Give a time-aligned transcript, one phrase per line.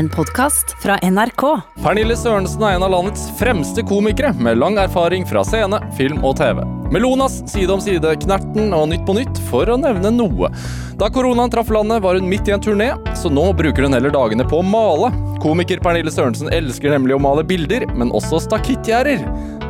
[0.00, 1.42] En podkast fra NRK.
[1.84, 6.38] Pernille Sørensen er en av landets fremste komikere, med lang erfaring fra scene, film og
[6.38, 6.62] TV.
[6.88, 10.48] Melonas, Side om side, Knerten og Nytt på nytt, for å nevne noe.
[10.96, 14.14] Da koronaen traff landet, var hun midt i en turné, så nå bruker hun heller
[14.14, 15.10] dagene på å male.
[15.44, 19.26] Komiker Pernille Sørensen elsker nemlig å male bilder, men også stakittgjerder.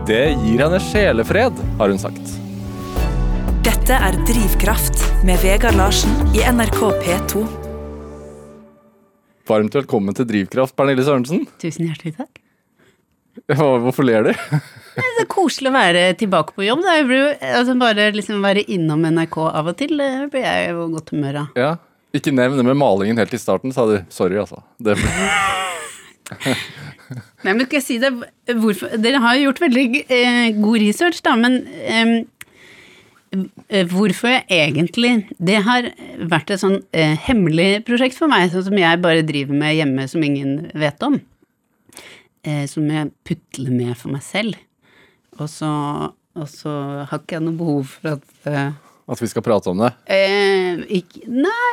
[0.06, 2.36] Det gir henne sjelefred, har hun sagt.
[3.66, 7.59] Dette er Drivkraft med Vegard Larsen i NRK P2.
[9.50, 11.40] Varmt velkommen til Drivkraft, Pernille Sørensen.
[11.58, 12.36] Tusen hjertelig takk.
[13.58, 14.30] Hvorfor ler du?
[14.30, 16.84] Det er så koselig å være tilbake på jobb.
[17.08, 21.10] Blir, altså bare liksom være innom NRK av og til, det blir jeg jo godt
[21.14, 21.58] humør av.
[21.58, 21.72] Ja.
[22.14, 23.96] Ikke nevn det med malingen helt i starten, sa du.
[24.14, 24.62] Sorry, altså.
[24.78, 24.94] Det
[27.42, 28.12] Nei, men skal jeg si det,
[28.54, 32.12] hvorfor, Dere har jo gjort veldig eh, god research, da, men eh,
[33.30, 35.86] hvorfor jeg egentlig Det har
[36.18, 40.06] vært et sånn eh, hemmelig prosjekt for meg, sånn som jeg bare driver med hjemme
[40.10, 41.20] som ingen vet om.
[42.42, 44.58] Eh, som jeg putler med for meg selv.
[45.38, 45.70] Og så,
[46.10, 46.72] og så
[47.06, 48.72] har ikke jeg noe behov for at eh,
[49.10, 49.92] At vi skal prate om det.
[50.10, 51.70] Eh, ikke Nei.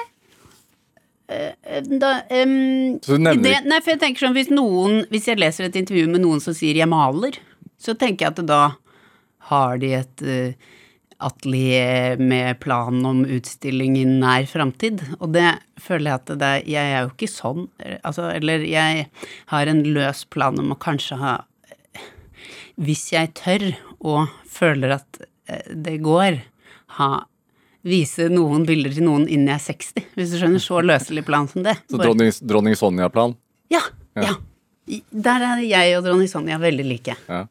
[1.27, 5.25] Eh, da, um, Så du nevner det, Nei, for jeg tenker sånn hvis noen Hvis
[5.27, 7.35] jeg leser et intervju med noen som sier 'jeg maler',
[7.77, 8.61] så tenker jeg at da
[9.51, 10.53] har de et eh,
[11.19, 15.01] atelier med plan om utstilling i nær framtid.
[15.19, 15.47] Og det
[15.81, 17.67] føler jeg at det er Jeg er jo ikke sånn.
[17.79, 19.07] eh, Altså, eller jeg
[19.53, 21.35] har en løs plan om å kanskje ha
[22.77, 23.65] Hvis jeg tør
[24.05, 26.41] og føler at eh, det går,
[26.99, 27.09] ha
[27.87, 30.59] Vise noen bilder til noen innen jeg er 60, hvis du skjønner.
[30.59, 31.77] Så løselig plan som det.
[31.87, 33.35] Så dronning, dronning Sonja-plan.
[33.71, 33.79] ja,
[34.17, 34.33] ja.
[34.33, 34.56] I-
[34.87, 37.17] Der er jeg og dronning Sonja veldig like.
[37.27, 37.45] Ja.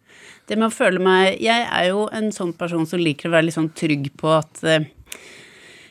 [0.46, 3.48] Det med å føle meg Jeg er jo en sånn person som liker å være
[3.48, 4.86] litt sånn trygg på at eh,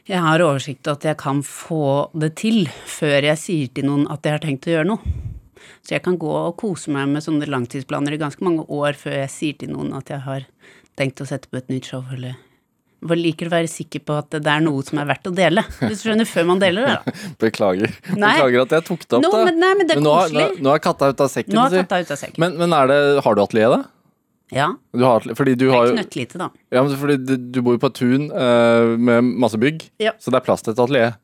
[0.05, 4.05] jeg har oversikt og at jeg kan få det til før jeg sier til noen
[4.13, 5.15] at jeg har tenkt å gjøre noe.
[5.81, 9.17] Så jeg kan gå og kose meg med sånne langtidsplaner i ganske mange år før
[9.23, 10.45] jeg sier til noen at jeg har
[10.97, 12.37] tenkt å sette på et nytt show eller
[13.14, 15.61] liker å være sikker på at det er noe som er verdt å dele.
[15.83, 17.14] Hvis du skjønner, før man deler det, da.
[17.45, 17.93] Beklager.
[18.17, 18.33] Nei.
[18.39, 20.48] Beklager at jeg tok det opp, no, men- nei, men det er nå, er- koselig.
[20.58, 21.54] nå, nå er katta ute av sekken.
[21.54, 22.39] Nå er katta ut av sekken.
[22.42, 23.83] Men, men er det, har du atelier, da?
[24.54, 24.67] Ja.
[24.94, 26.49] Du har, fordi du Det er knøttlite, da.
[26.71, 30.11] ja, men fordi du, du bor jo på et tun uh, med masse bygg, Ja.
[30.21, 31.15] så det er plass til et atelier.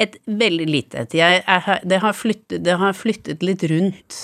[0.00, 1.12] Et veldig lite et.
[1.12, 4.22] Det, det har flyttet litt rundt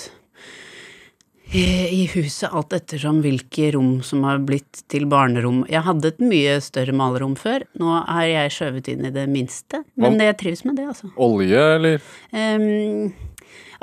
[1.51, 5.63] i, i huset, alt ettersom hvilke rom som har blitt til barnerom.
[5.71, 7.65] Jeg hadde et mye større malerom før.
[7.81, 9.83] Nå har jeg skjøvet inn i det minste.
[9.99, 11.09] Men jeg trives med det, altså.
[11.17, 12.05] Olje, eller?
[12.29, 13.09] Um,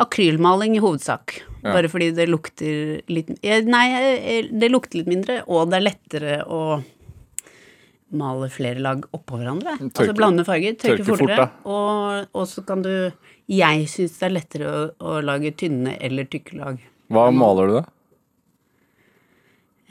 [0.02, 1.40] akrylmaling i hovedsak.
[1.64, 1.72] Ja.
[1.72, 5.88] Bare fordi det lukter litt eh, Nei, eh, det lukter litt mindre, og det er
[5.88, 6.60] lettere å
[8.16, 9.74] male flere lag oppå hverandre.
[9.80, 10.04] Tørke.
[10.04, 11.46] altså blande farger, Tørke, tørke fortere.
[11.48, 12.92] fort, og, og så kan du
[13.50, 16.78] Jeg syns det er lettere å, å lage tynne eller tykke lag.
[17.12, 17.84] Hva maler du, da?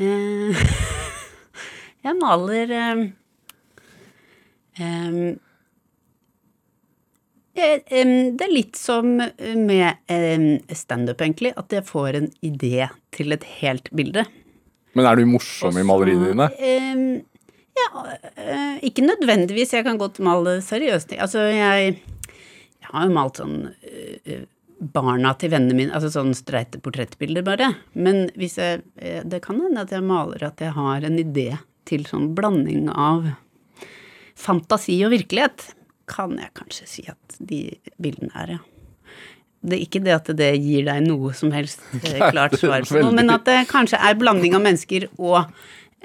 [0.04, 0.64] Eh,
[2.06, 3.04] jeg maler um,
[7.56, 10.12] Det er litt som med
[10.76, 11.54] standup, egentlig.
[11.56, 14.26] At jeg får en idé til et helt bilde.
[14.96, 16.50] Men er du morsom i maleriene dine?
[16.60, 17.08] Um,
[17.76, 18.04] ja,
[18.36, 19.74] eh, ikke nødvendigvis.
[19.74, 21.16] Jeg kan godt male seriøst.
[21.20, 21.96] Altså, jeg,
[22.80, 24.46] jeg har jo malt sånn eh,
[24.80, 27.72] barna til vennene mine, altså sånn streite portrettbilder bare.
[27.94, 31.50] Men hvis jeg eh, Det kan hende at jeg maler at jeg har en idé
[31.86, 33.32] til sånn blanding av
[34.36, 35.72] fantasi og virkelighet.
[36.12, 38.64] Kan jeg kanskje si at de bildene er, ja.
[39.66, 43.02] Det er ikke det at det gir deg noe som helst eh, klart svar på
[43.02, 45.48] noe, men at det kanskje er blanding av mennesker og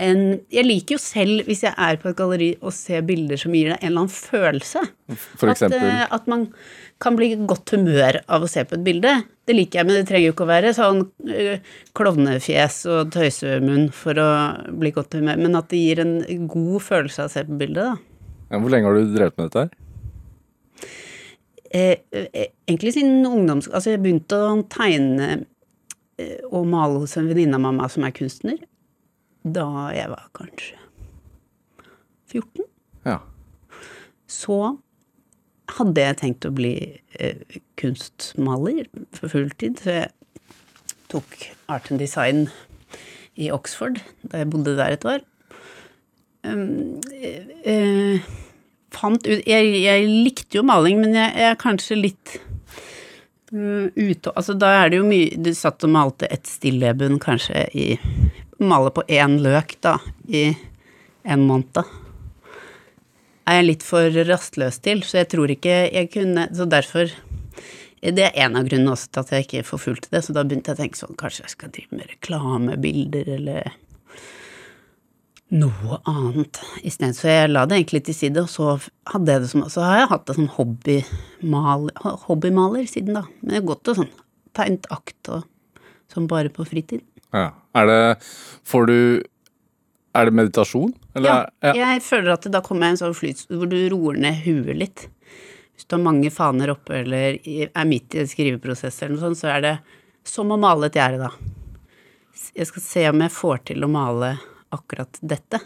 [0.00, 0.20] en
[0.52, 3.72] Jeg liker jo selv, hvis jeg er på et galleri, å se bilder som gir
[3.72, 4.82] deg en eller annen følelse.
[5.36, 5.84] For At, eksempel?
[5.84, 6.46] eh, at man
[7.02, 9.12] kan bli i godt humør av å se på et bilde.
[9.48, 11.02] Det liker jeg, men det trenger jo ikke å være sånn
[11.32, 11.60] eh,
[11.96, 14.30] klovnefjes og tøysemunn for å
[14.80, 16.16] bli godt humør, men at det gir en
[16.50, 18.26] god følelse av å se på bildet, da.
[18.50, 20.90] Ja, hvor lenge har du drevet med dette her?
[21.70, 23.68] Eh, eh, egentlig siden ungdoms...
[23.70, 25.44] Altså, jeg begynte å tegne
[26.50, 28.58] og male hos en venninne av mamma som er kunstner,
[29.44, 30.78] da jeg var kanskje
[32.30, 32.64] 14.
[33.06, 33.18] Ja.
[34.30, 34.58] Så
[35.78, 36.74] hadde jeg tenkt å bli
[37.18, 40.10] eh, kunstmaler for fulltid, så jeg
[41.10, 42.46] tok art and design
[43.40, 45.24] i Oxford, da jeg bodde der et år.
[46.46, 48.28] Um, eh, eh,
[48.94, 52.38] fant ut jeg, jeg likte jo maling, men jeg, jeg er kanskje litt
[53.50, 57.86] ute Altså, da er det jo mye Du satt og malte et stilleben kanskje i
[58.60, 59.94] Male på én løk, da,
[60.28, 60.50] i
[61.24, 61.78] en måned.
[63.48, 67.08] Er jeg litt for rastløs til, så jeg tror ikke jeg kunne Så derfor
[68.00, 70.72] Det er en av grunnene også til at jeg ikke forfulgte det, så da begynte
[70.72, 73.72] jeg å tenke sånn, kanskje jeg skal drive med reklamebilder eller
[75.50, 77.14] noe annet isteden.
[77.16, 78.76] Så jeg la det egentlig til side, og så
[79.10, 81.96] hadde jeg det som Så har jeg hatt det som hobbymaler,
[82.28, 83.24] hobbymaler siden da.
[83.40, 84.12] Men det har gått å sånn
[84.56, 85.46] tegnet akt og
[86.10, 87.02] sånn bare på fritid.
[87.34, 87.50] Ja.
[87.78, 88.00] Er det
[88.66, 89.22] Får du
[90.10, 90.90] Er det meditasjon?
[91.14, 91.76] Ja, Eller?
[91.78, 94.74] jeg føler at da kommer jeg i en sånn flyt hvor du roer ned huet
[94.74, 95.04] litt.
[95.74, 99.38] Hvis du har mange faner oppe eller er midt i en skriveprosess eller noe sånt,
[99.38, 99.74] så er det
[100.26, 101.30] som å male et gjerde, da.
[102.58, 104.32] Jeg skal se om jeg får til å male
[104.74, 105.60] akkurat dette,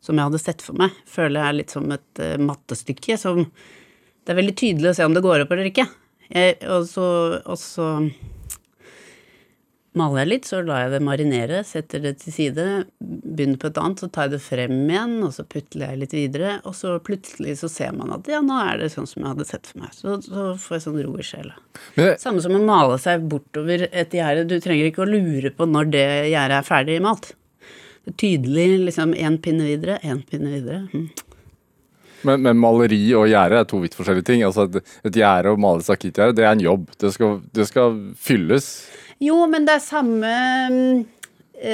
[0.00, 0.96] som jeg hadde sett for meg.
[1.08, 3.44] Føler jeg er litt som et eh, mattestykke som
[4.20, 5.86] Det er veldig tydelig å se om det går opp eller ikke.
[6.30, 7.06] Jeg, og så,
[7.40, 7.86] og så
[9.98, 12.66] maler jeg litt, så lar jeg det marinere, setter det til side,
[13.00, 16.14] begynner på et annet, så tar jeg det frem igjen, og så putler jeg litt
[16.14, 19.32] videre, og så plutselig så ser man at ja, nå er det sånn som jeg
[19.32, 19.96] hadde sett for meg.
[19.96, 21.58] Så, så får jeg sånn ro i sjela.
[21.96, 24.46] Men, Samme som å male seg bortover et gjerde.
[24.46, 27.32] Du trenger ikke å lure på når det gjerdet er ferdig malt.
[28.04, 30.86] Det er tydelig liksom én pinne videre, én pinne videre.
[30.92, 31.08] Mm.
[32.28, 34.44] men, men maleri og gjerde er to vidt forskjellige ting.
[34.46, 36.88] Altså et, et gjerde og male sakittgjerde, det er en jobb.
[37.00, 38.70] Det skal, det skal fylles.
[39.20, 40.30] Jo, men det er samme
[40.72, 41.00] mm,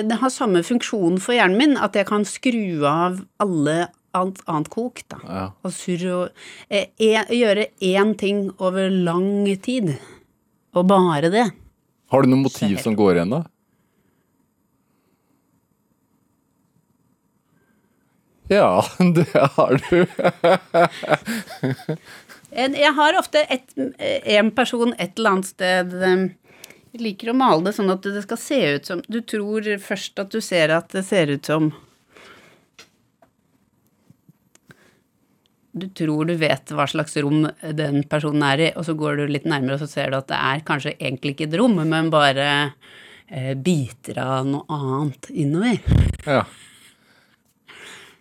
[0.09, 3.87] Det har samme funksjon for hjernen min, at jeg kan skru av alle
[4.17, 5.19] alt annet kok, da.
[5.23, 5.45] Ja.
[5.63, 9.93] Og surre og eh, en, Gjøre én ting over lang tid.
[10.77, 11.47] Og bare det.
[12.13, 13.43] Har du noe motiv som går igjen, da?
[18.49, 19.27] Ja, det
[19.57, 20.07] har du.
[22.57, 23.73] Jeg har ofte et,
[24.39, 28.39] en person et eller annet sted Jeg liker å male det sånn at det skal
[28.41, 31.73] se ut som Du tror først at du ser at det ser ut som
[35.77, 39.27] Du tror du vet hva slags rom den personen er i, og så går du
[39.29, 42.09] litt nærmere, og så ser du at det er kanskje egentlig ikke et rom, men
[42.09, 42.47] bare
[43.29, 45.83] eh, biter av noe annet innover.
[46.25, 46.47] Ja.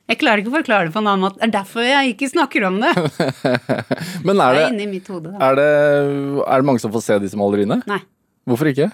[0.05, 1.39] Jeg klarer ikke å forklare det på en annen måte.
[1.41, 2.91] Det er derfor jeg ikke snakker om det.
[4.25, 5.31] Men Det er er det, inni mitt hode.
[5.41, 5.65] Er, det,
[6.45, 7.79] er det mange som får se disse maleriene?
[7.89, 7.97] Nei.
[8.45, 8.91] Hvorfor ikke?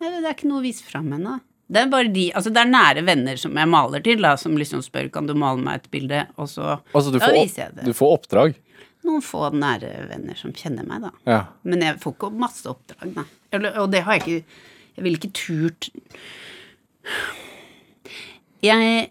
[0.00, 1.36] Nei, det er ikke noe å vise fram ennå.
[1.66, 4.54] Det er bare de, altså det er nære venner som jeg maler til, da, som
[4.56, 7.74] liksom spør kan du male meg et bilde, og så Altså, du da viser jeg
[7.80, 7.88] det.
[7.88, 8.54] du får oppdrag.
[9.06, 11.10] Noen få nære venner som kjenner meg, da.
[11.26, 11.40] Ja.
[11.66, 13.26] Men jeg får ikke masse oppdrag, nei.
[13.82, 14.62] Og det har jeg ikke
[14.96, 15.90] Jeg ville ikke turt
[18.64, 19.10] Jeg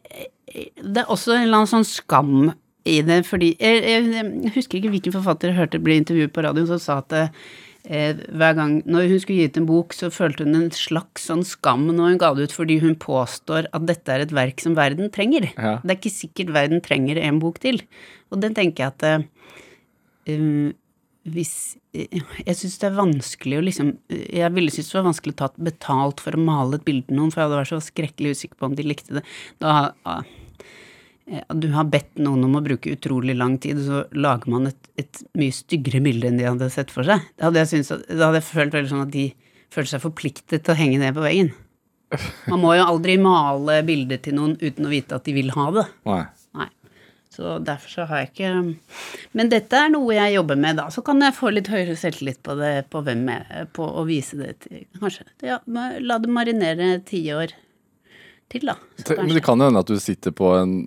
[0.56, 2.54] Det er også en eller annen sånn skam
[2.86, 6.44] i det, fordi Jeg, jeg, jeg husker ikke hvilken forfatter jeg hørte bli intervjuet på
[6.46, 10.12] radioen som sa at eh, hver gang Når hun skulle gi ut en bok, så
[10.14, 13.90] følte hun en slags sånn skam når hun ga det ut, fordi hun påstår at
[13.90, 15.50] dette er et verk som verden trenger.
[15.54, 15.78] Ja.
[15.84, 17.82] Det er ikke sikkert verden trenger en bok til.
[18.34, 20.74] Og den tenker jeg at eh, um,
[21.26, 25.40] hvis Jeg syns det er vanskelig å liksom Jeg ville synes det var vanskelig å
[25.40, 28.36] ta betalt for å male et bilde til noen, for jeg hadde vært så skrekkelig
[28.38, 29.24] usikker på om de likte det.
[29.64, 30.22] Da ah,
[31.26, 34.90] Du har bedt noen om å bruke utrolig lang tid, og så lager man et,
[35.02, 37.24] et mye styggere bilde enn de hadde sett for seg.
[37.40, 39.26] Da hadde jeg, syntes da hadde jeg følt veldig sånn at de
[39.74, 41.50] følte seg forpliktet til å henge ned på veggen.
[42.52, 45.66] Man må jo aldri male bilder til noen uten å vite at de vil ha
[45.74, 45.86] det.
[46.06, 46.22] Nei.
[46.60, 46.70] Nei.
[47.36, 48.50] Så derfor så har jeg ikke
[49.36, 50.86] Men dette er noe jeg jobber med, da.
[50.94, 54.38] Så kan jeg få litt høyere selvtillit på det, på hvem jeg På å vise
[54.40, 55.26] det til Kanskje.
[55.44, 57.52] Ja, la det marinere ti år
[58.54, 58.78] til, da.
[59.02, 59.34] Så Men kanskje.
[59.36, 60.78] det kan jo hende at du sitter på en,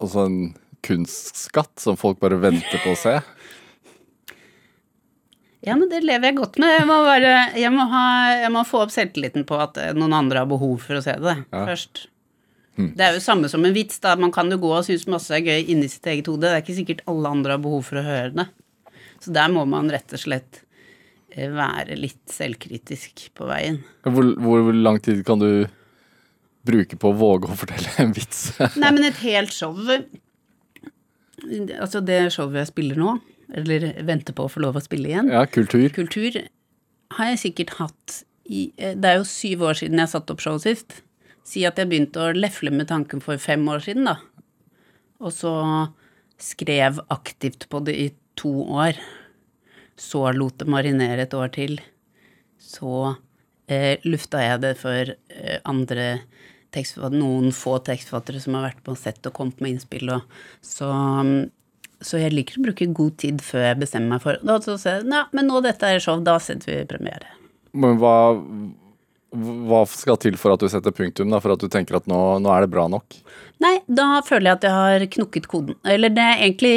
[0.00, 0.40] altså en
[0.86, 3.18] kunstskatt som folk bare venter på å se.
[5.60, 6.72] Ja, men det lever jeg godt med.
[6.72, 8.04] Jeg må, bare, jeg må, ha,
[8.46, 11.12] jeg må få opp selvtilliten på at eh, noen andre har behov for å se
[11.20, 11.66] det Ja.
[11.68, 12.06] først.
[12.80, 14.14] Det er jo samme som en vits, da.
[14.16, 16.46] Man kan jo gå og synes masse er gøy inni sitt eget hode.
[16.46, 18.46] Det er ikke sikkert alle andre har behov for å høre det.
[19.20, 20.62] Så der må man rett og slett
[21.34, 23.82] eh, være litt selvkritisk på veien.
[24.08, 25.50] Hvor, hvor lang tid kan du
[26.66, 28.50] bruke på å våge å fortelle en vits?
[28.80, 29.74] Nei, men et helt show
[31.80, 33.12] Altså det showet jeg spiller nå,
[33.56, 35.86] eller venter på å få lov å spille igjen, Ja, kultur.
[35.96, 36.36] kultur
[37.16, 38.18] har jeg sikkert hatt
[38.50, 41.00] i eh, Det er jo syv år siden jeg satte opp show sist.
[41.46, 44.18] Si at jeg begynte å lefle med tanken for fem år siden, da.
[45.20, 45.54] Og så
[46.40, 48.06] skrev aktivt på det i
[48.38, 49.00] to år.
[50.00, 51.78] Så lot det marinere et år til.
[52.60, 53.16] Så
[53.68, 56.06] eh, lufta jeg det for eh, andre
[57.14, 60.10] noen få tekstforfattere som har vært på sett og kommet med innspill.
[60.14, 60.22] Og,
[60.62, 60.90] så,
[62.00, 65.00] så jeg liker å bruke god tid før jeg bestemmer meg for Da så sier
[65.00, 67.34] jeg ja, men nå dette er show, da setter vi premiere.
[67.72, 68.16] Men hva,
[69.30, 72.20] hva skal til for at du setter punktum, da, for at du tenker at nå,
[72.42, 73.20] nå er det bra nok?
[73.62, 75.78] Nei, da føler jeg at jeg har knukket koden.
[75.86, 76.76] Eller det er egentlig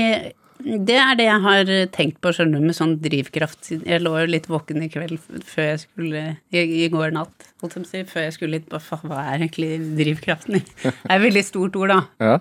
[0.63, 3.71] det er det jeg har tenkt på, skjønner du, med sånn drivkraft.
[3.83, 6.21] Jeg lå jo litt våken i kveld før jeg skulle
[6.55, 9.25] I, i går natt, holdt jeg på å si, før jeg skulle litt på Hva
[9.25, 10.61] er egentlig drivkraften?
[10.61, 11.99] Det er et veldig stort ord, da.
[12.23, 12.37] Ja.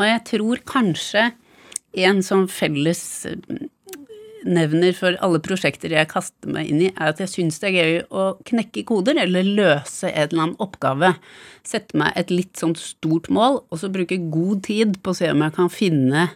[0.00, 1.30] Og jeg tror kanskje
[2.04, 3.04] en sånn felles
[4.44, 7.76] nevner for alle prosjekter jeg kaster meg inn i, er at jeg syns det er
[7.78, 11.14] gøy å knekke koder eller løse en eller annen oppgave.
[11.64, 15.30] Sette meg et litt sånn stort mål, og så bruke god tid på å se
[15.32, 16.28] om jeg kan finne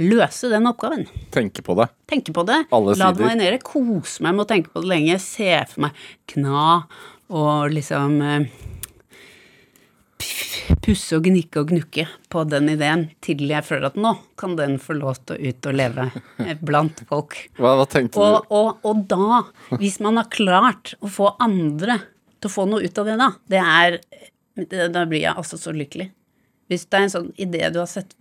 [0.00, 1.06] Løse den oppgaven.
[1.34, 1.88] Tenke på det.
[2.08, 2.62] Tenke på det.
[2.72, 3.58] Alle La det marinere.
[3.60, 5.18] Kose meg med å tenke på det lenge.
[5.20, 6.66] Se for meg kna
[7.32, 8.46] og liksom eh,
[10.82, 14.76] Pusse og gnikke og gnukke på den ideen til jeg føler at nå kan den
[14.82, 16.06] få lov til å ut og leve
[16.66, 17.36] blant folk.
[17.58, 18.54] Hva, hva tenkte Og, du?
[18.56, 19.40] og, og da,
[19.82, 21.98] hvis man har klart å få andre
[22.38, 23.98] til å få noe ut av det, da, det er
[24.92, 26.08] Da blir jeg altså så lykkelig.
[26.70, 28.14] Hvis det er en sånn idé du har sett,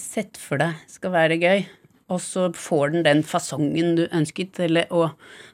[0.00, 1.62] sett for deg skal være gøy,
[2.10, 5.12] og så får den den fasongen du ønsket, eller, og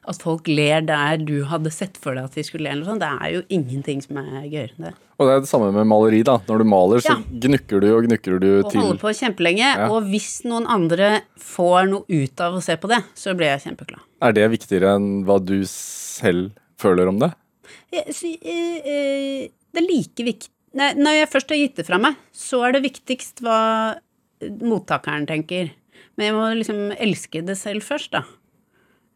[0.09, 3.01] at folk ler der du hadde sett for deg at de skulle le, eller sånn,
[3.03, 4.93] det er jo ingenting som er gøyere enn det.
[5.17, 6.37] Og det er det samme med maleri, da.
[6.49, 7.21] Når du maler, så Ja.
[7.45, 9.87] gnukker du og gnukker du Og til holde på kjempelenge, Ja.
[9.89, 13.65] og hvis noen andre får noe ut av å se på det, så blir jeg
[13.65, 14.01] kjempeglad.
[14.21, 17.33] Er det viktigere enn hva du selv føler om det?
[17.91, 18.05] Jeg
[18.41, 22.15] eh, eh, Det er like viktig Nei, Når jeg først har gitt det fra meg,
[22.35, 23.97] så er det viktigst hva
[24.41, 25.71] mottakeren tenker.
[26.17, 28.23] Men jeg må liksom elske det selv først, da.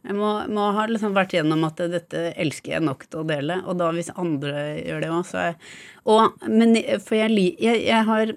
[0.01, 3.59] Jeg må, må ha liksom vært gjennom at dette elsker jeg nok til å dele,
[3.69, 5.75] og da hvis andre gjør det òg, så er
[6.09, 6.73] og, Men
[7.05, 8.33] for jeg, jeg, jeg har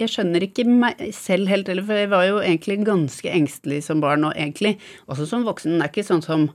[0.00, 4.02] jeg skjønner ikke meg selv helt heller, for jeg var jo egentlig ganske engstelig som
[4.04, 4.74] barn, og egentlig
[5.08, 5.78] også som voksen.
[5.78, 6.46] Det er ikke sånn som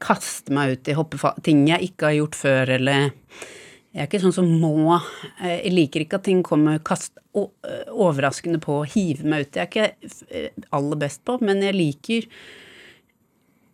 [0.00, 3.10] kaste meg ut i hoppefa ting jeg ikke har gjort før, eller
[3.94, 7.88] jeg er ikke sånn som må eh, Jeg liker ikke at ting kommer kast, eh,
[7.88, 9.52] overraskende på, og hive meg ut.
[9.54, 9.86] Det er ikke
[10.28, 12.28] eh, aller best på, men jeg liker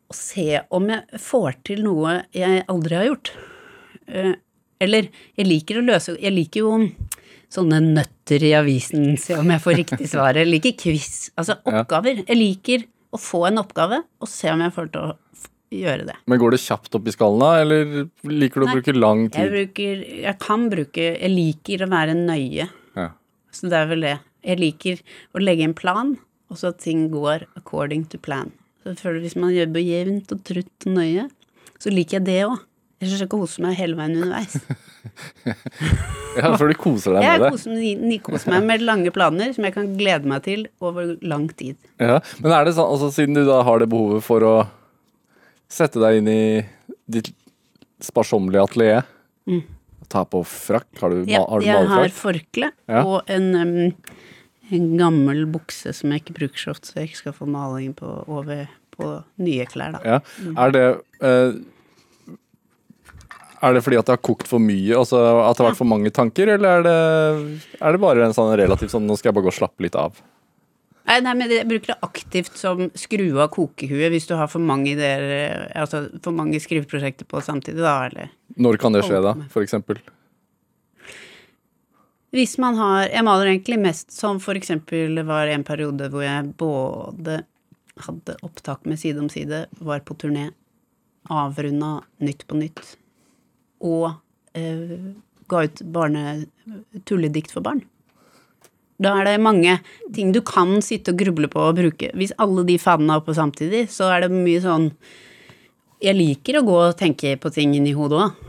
[0.08, 3.34] å se om jeg får til noe jeg aldri har gjort.
[4.84, 6.72] Eller jeg liker å løse Jeg liker jo
[7.54, 10.36] sånne nøtter i avisen, se om jeg får riktig svar.
[10.36, 11.30] Jeg liker quiz.
[11.40, 12.24] Altså oppgaver.
[12.26, 16.16] Jeg liker å få en oppgave og se om jeg får til å gjøre det.
[16.30, 17.94] Men går det kjapt opp i skallen da, eller
[18.30, 19.54] liker du å bruke lang Jeg tid?
[19.54, 22.68] bruker Jeg kan bruke Jeg liker å være nøye.
[22.96, 23.08] Ja.
[23.54, 24.18] Så det er vel det.
[24.44, 25.00] Jeg liker
[25.34, 26.14] å legge en plan,
[26.52, 28.52] og så at ting går according to plan.
[28.82, 31.28] Så jeg føler Hvis man jobber jevnt og trutt og nøye,
[31.80, 32.58] så liker jeg det òg.
[33.02, 34.54] Jeg skal ikke kose meg hele veien underveis.
[36.38, 37.50] ja, for du koser deg med det.
[37.52, 41.76] koser, nikoser meg med lange planer som jeg kan glede meg til over lang tid.
[42.00, 42.20] Ja.
[42.40, 44.54] Men er det sånn, altså, siden du da har det behovet for å
[45.74, 46.42] sette deg inn i
[47.10, 47.32] ditt
[48.04, 49.06] sparsommelige atelier,
[50.12, 53.02] ta på frakk, har du, Ja, har du jeg har forkle Ja.
[53.02, 53.94] og en, um,
[54.70, 57.94] en gammel bukse som jeg ikke bruker så ofte, så jeg ikke skal få maling
[57.96, 59.10] på, over på
[59.42, 60.02] nye klær, da.
[60.04, 60.18] Ja.
[60.60, 60.84] Er det
[61.24, 61.56] uh,
[63.64, 65.16] Er det fordi at det har kokt for mye, altså
[65.48, 68.52] at det har vært for mange tanker, eller er det, er det bare en sånn
[68.60, 70.18] relativt sånn nå skal jeg bare gå og slappe litt av?
[71.04, 74.64] Nei, nei, men jeg bruker det aktivt som skru av kokehue hvis du har for
[74.64, 75.24] mange der,
[75.76, 80.00] altså for mange skriveprosjekter på samtidig, da, eller Når kan det skje, da, for eksempel?
[82.34, 86.24] Hvis man har Jeg maler egentlig mest som for eksempel det var en periode hvor
[86.24, 87.42] jeg både
[88.08, 90.48] hadde opptak med Side om side, var på turné,
[91.30, 92.96] avrunda Nytt på nytt,
[93.84, 94.16] og
[94.56, 95.12] eh,
[95.46, 97.84] ga ut barne-tulledikt for barn.
[99.02, 99.78] Da er det mange
[100.14, 102.10] ting du kan sitte og gruble på og bruke.
[102.14, 104.90] Hvis alle de fadene er oppe samtidig, så er det mye sånn
[106.04, 108.40] Jeg liker å gå og tenke på ting inni hodet òg,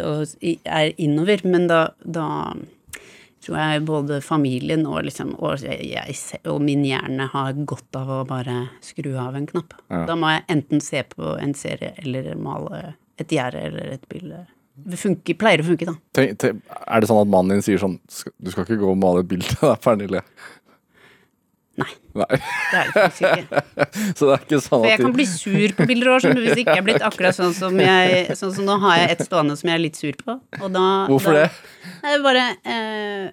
[0.00, 2.54] og er innover, men da, da
[3.44, 6.16] tror jeg både familien og, liksom, og, jeg,
[6.48, 9.76] og min hjerne har godt av å bare skru av en knapp.
[9.90, 10.04] Ja.
[10.08, 14.44] Da må jeg enten se på en serie eller male et gjerde eller et bilde.
[14.72, 15.94] Det funker, pleier å funke, da.
[16.16, 17.98] Tenk, tenk, er det sånn at mannen din sier sånn
[18.40, 20.22] Du skal ikke gå og male et bilde der, Pernille?
[21.80, 21.88] Nei,
[22.20, 22.26] Nei.
[22.36, 23.60] det er det faktisk ikke.
[24.18, 26.58] Så det er ikke sånn at For jeg kan bli sur på bilder òg, hvis
[26.60, 29.56] ikke jeg er blitt akkurat sånn som jeg Sånn som nå har jeg et stående
[29.60, 31.94] som jeg er litt sur på, og da Hvorfor da, det?
[32.02, 33.30] Det er bare eh,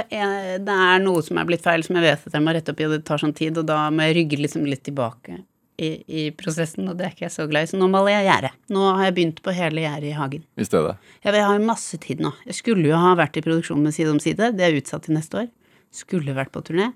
[0.00, 2.72] eh, Det er noe som er blitt feil, som jeg vet at jeg må rette
[2.72, 5.42] opp i, og det tar sånn tid, og da må jeg rygge liksom litt tilbake
[5.76, 7.70] i, i prosessen, og det er ikke jeg så glad i.
[7.72, 8.50] Så nå maler jeg gjerde.
[8.72, 10.46] Nå har jeg begynt på hele gjerdet i hagen.
[10.56, 10.96] I stedet.
[11.24, 12.32] Ja, Jeg har masse tid nå.
[12.48, 15.16] Jeg skulle jo ha vært i produksjon med Side om side, det er utsatt til
[15.18, 15.50] neste år.
[15.94, 16.90] Skulle vært på turné.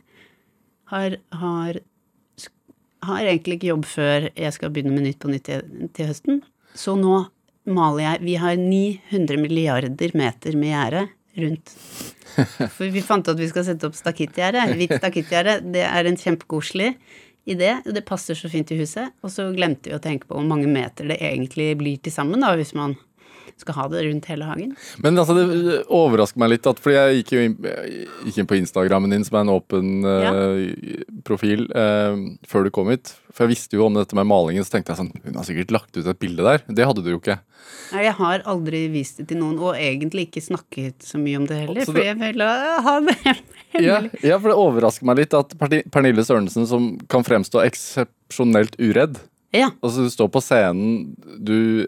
[0.90, 1.80] Har, har,
[3.06, 6.42] har egentlig ikke jobb før jeg skal begynne med Nytt på nytt til, til høsten.
[6.75, 7.26] Så nå
[7.70, 11.06] maler jeg Vi har 900 milliarder meter med gjerde
[11.40, 11.72] rundt.
[12.76, 14.64] For vi fant ut at vi skal sette opp stakittgjerde.
[14.78, 15.58] Hvitt stakittgjerde.
[15.75, 16.94] Det er en kjempekoselig
[17.50, 17.75] idé.
[17.85, 19.14] Det passer så fint i huset.
[19.25, 22.42] Og så glemte vi å tenke på hvor mange meter det egentlig blir til sammen,
[22.45, 22.97] da, hvis man
[23.62, 24.75] skal ha det rundt hele hagen.
[25.05, 28.59] Men altså, det overrasker meg litt, at, fordi jeg gikk inn, jeg gikk inn på
[28.61, 32.17] Instagrammen din, som er en åpen eh, profil, uh,
[32.49, 33.14] før du kom hit.
[33.31, 35.71] For jeg visste jo om dette med malingen, så tenkte jeg sånn Hun har sikkert
[35.75, 36.64] lagt ut et bilde der.
[36.67, 37.38] Det hadde du jo ikke.
[37.93, 41.47] Nei, jeg har aldri vist det til noen, og egentlig ikke snakket så mye om
[41.49, 41.83] det heller.
[41.87, 42.45] Så For det- jeg vil
[42.87, 43.17] ha det
[43.79, 49.21] Ja, ja, for det overrasker meg litt at Pernille Sørensen, som kan fremstå eksepsjonelt uredd
[49.55, 49.71] Ja.
[49.83, 51.87] Altså, du står på scenen, du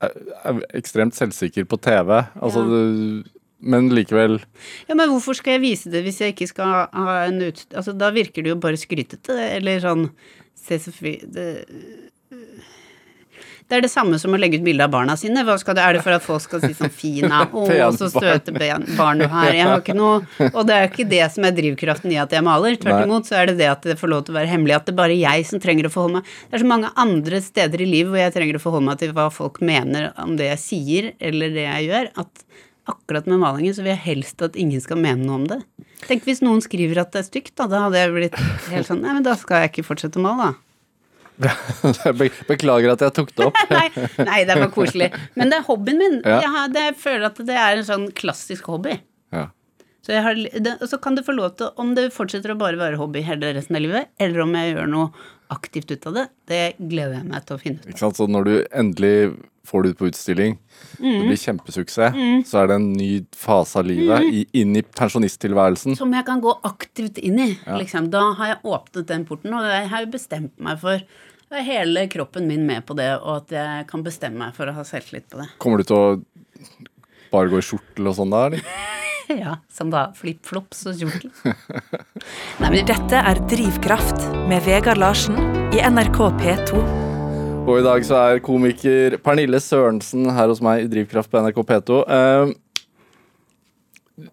[0.00, 2.68] er, ekstremt selvsikker på TV, altså Ja.
[2.70, 3.24] du
[3.60, 4.38] Men likevel
[4.88, 7.66] ja, men hvorfor skal jeg vise det hvis jeg ikke skal ha en ut...
[7.76, 10.06] Altså, da virker det jo bare skrytete, eller sånn
[10.56, 11.66] Se så fri det,
[13.70, 15.44] det er det samme som å legge ut bilde av barna sine.
[15.46, 18.50] Hva skal det, er det for at folk skal si sånn 'fina', 'å, så støte
[18.98, 19.54] barn du har'.
[19.54, 22.34] Jeg har ikke noe Og det er jo ikke det som er drivkraften i at
[22.34, 22.74] jeg maler.
[22.80, 24.88] Tvert imot så er det det at det får lov til å være hemmelig, at
[24.88, 27.84] det er bare jeg som trenger å forholde meg Det er så mange andre steder
[27.84, 30.62] i livet hvor jeg trenger å forholde meg til hva folk mener om det jeg
[30.64, 32.44] sier, eller det jeg gjør, at
[32.90, 35.60] akkurat med malingen så vil jeg helst at ingen skal mene noe om det.
[36.08, 37.68] Tenk hvis noen skriver at det er stygt, da.
[37.70, 38.40] Da hadde jeg blitt
[38.72, 40.69] helt sånn Nei, men da skal jeg ikke fortsette å male, da.
[42.20, 43.60] Be- Beklager at jeg tok det opp.
[43.70, 43.86] nei,
[44.26, 45.10] nei, det bare koselig.
[45.38, 46.18] Men det er hobbyen min.
[46.24, 46.40] Ja.
[46.44, 48.98] Jeg, har, det, jeg føler at det er en sånn klassisk hobby.
[49.34, 49.46] Ja.
[50.04, 52.78] Så, har, det, og så kan du få lov til, om det fortsetter å bare
[52.80, 55.10] være hobby hele resten av livet, eller om jeg gjør noe
[55.50, 57.88] aktivt ut av det, det gleder jeg meg til å finne ut.
[57.90, 58.16] Ikke sant?
[58.20, 59.14] Så når du endelig
[59.66, 60.58] får det ut på utstilling,
[60.96, 61.04] Mm.
[61.12, 62.14] det blir kjempesuksess,
[62.48, 64.30] så er det en ny fase av livet Mm.
[64.32, 65.96] i, inn i pensjonisttilværelsen.
[65.98, 67.48] Som jeg kan gå aktivt inn i.
[67.66, 68.08] Liksom.
[68.10, 71.02] Da har jeg åpnet den porten, og jeg har jo bestemt meg for
[71.58, 74.74] er hele kroppen min med på det, og at jeg kan bestemme meg for å
[74.76, 75.48] ha selvtillit på det.
[75.58, 76.22] Kommer du til å
[77.32, 78.60] bare gå i skjortel og sånn da, eller?
[79.30, 81.30] Ja, som da flip-flops og kjortel.
[82.58, 85.36] Nei, men Dette er Drivkraft med Vegard Larsen
[85.70, 86.80] i NRK P2.
[87.60, 91.62] Og i dag så er komiker Pernille Sørensen her hos meg i Drivkraft på NRK
[91.68, 92.00] P2.
[92.10, 92.50] Eh,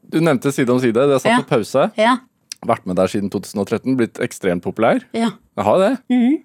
[0.09, 0.97] du nevnte Side om side.
[0.97, 1.39] Det er satt Ja.
[1.45, 1.91] på pause.
[1.99, 2.17] Ja,
[2.65, 3.93] Vært med der siden 2013.
[3.99, 5.03] Blitt ekstremt populær.
[5.13, 5.29] ja.
[5.57, 5.91] Jeg har det.
[6.09, 6.41] Mhm.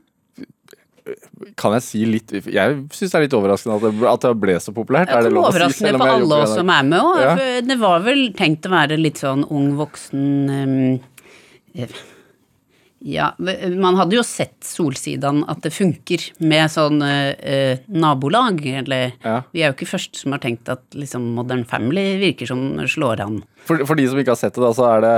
[1.59, 4.55] Kan jeg si litt Jeg syns det er litt overraskende at det, at det ble
[4.63, 5.11] så populært.
[5.11, 7.21] Det Er det lov å si, overraskende for alle oss som er med òg.
[7.25, 7.35] Ja.
[7.67, 11.97] Det var vel tenkt å være litt sånn ung voksen um,
[13.03, 19.41] Ja, man hadde jo sett Solsidan at det funker med sånn uh, nabolag, eller Ja.
[19.51, 23.27] Vi er jo ikke først som har tenkt at liksom Modern Family virker som slår
[23.27, 23.41] an.
[23.67, 25.17] For, for de som ikke har sett det, da, så er det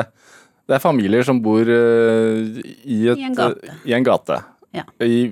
[0.64, 2.40] Det er familier som bor uh,
[2.88, 3.78] i, et, I en gate.
[3.84, 4.40] I en gate.
[4.74, 4.82] Ja.
[5.04, 5.30] I,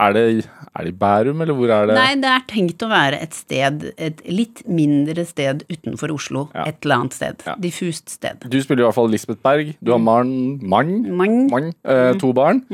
[0.00, 1.96] er, det, er det i Bærum, eller hvor er det?
[1.98, 6.46] Nei, det er tenkt å være et sted, et litt mindre sted utenfor Oslo.
[6.56, 6.64] Ja.
[6.70, 7.44] Et eller annet sted.
[7.46, 7.56] Ja.
[7.60, 8.46] Diffust sted.
[8.48, 9.74] Du spiller i hvert fall Lisbeth Berg.
[9.84, 10.32] Du har mann,
[10.64, 10.94] Mann.
[11.12, 12.64] Man, Mann eh, to barn.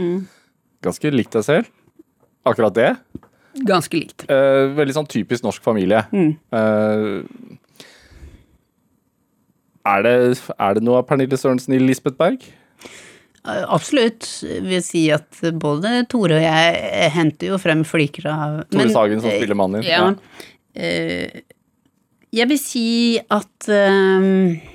[0.85, 1.71] Ganske likt deg selv.
[2.47, 2.91] Akkurat det.
[3.65, 4.27] ganske likt.
[4.31, 6.05] Eh, veldig sånn typisk norsk familie.
[6.13, 7.15] Eh,
[9.85, 10.15] er, det,
[10.59, 12.45] er det noe av Pernille Sørensen i Lisbeth Berg?
[13.49, 14.29] Eh, Absolutt.
[14.43, 19.25] Vil si at både Tore og jeg henter jo frem fliker av Tore men, Sagen
[19.25, 19.91] som eh, spiller mannen din.
[19.91, 20.13] Ja.
[20.75, 21.43] Eh,
[22.35, 22.87] jeg vil si
[23.31, 24.73] at eh,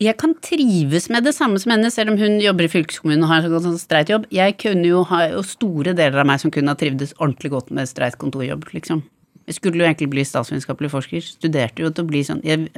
[0.00, 3.32] jeg kan trives med det samme som henne, selv om hun jobber i fylkeskommunen og
[3.32, 4.28] har en sånn streit jobb.
[4.34, 7.74] Jeg kunne jo ha jo store deler av meg som kunne ha trivdes ordentlig godt
[7.74, 9.02] med streit kontorjobb, liksom.
[9.44, 11.24] Jeg skulle jo egentlig bli statsvitenskapelig forsker.
[11.24, 12.68] Studerte jo til å bli sånn Jeg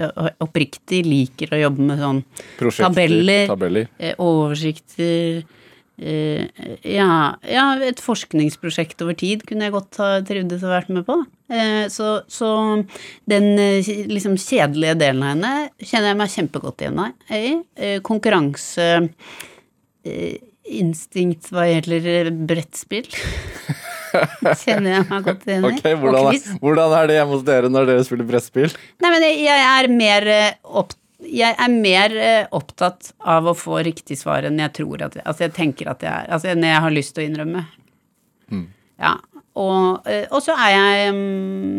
[0.43, 2.23] oppriktig liker å jobbe med sånn
[2.59, 3.87] tabeller, tabeller.
[3.99, 5.45] eh, oversikter
[5.97, 6.43] eh,
[6.91, 7.11] ja,
[7.47, 11.21] ja, et forskningsprosjekt over tid kunne jeg godt ha trivdes å vært med på.
[11.55, 12.51] Eh, så, så
[13.31, 13.53] den
[14.11, 17.09] liksom kjedelige delen av henne kjenner jeg meg kjempegodt igjen i.
[18.07, 18.91] Konkurranseinstinkt konkurranse
[20.67, 23.07] instinkt hva gjelder brettspill.
[24.63, 25.73] kjenner jeg meg godt igjen i.
[25.73, 28.79] Ok, hvordan er, hvordan er det hjemme hos dere når dere spiller brettspill?
[29.03, 30.95] Nei, men jeg, er mer eh,
[31.27, 35.25] jeg er mer eh, opptatt av å få riktig svar enn jeg tror at jeg,
[35.25, 37.67] Altså, jeg tenker at jeg er Altså, enn jeg har lyst til å innrømme.
[39.01, 39.17] Ja.
[39.57, 41.77] Og, eh, og så er jeg mm,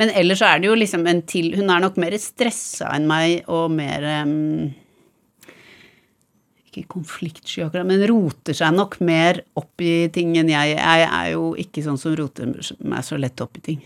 [0.00, 3.08] Men ellers så er det jo liksom en til Hun er nok mer stressa enn
[3.08, 4.74] meg og mer mm,
[6.76, 10.74] Ikke konfliktsky akkurat, men roter seg nok mer opp i ting enn jeg.
[10.76, 13.84] Jeg er jo ikke sånn som roter meg så lett opp i ting.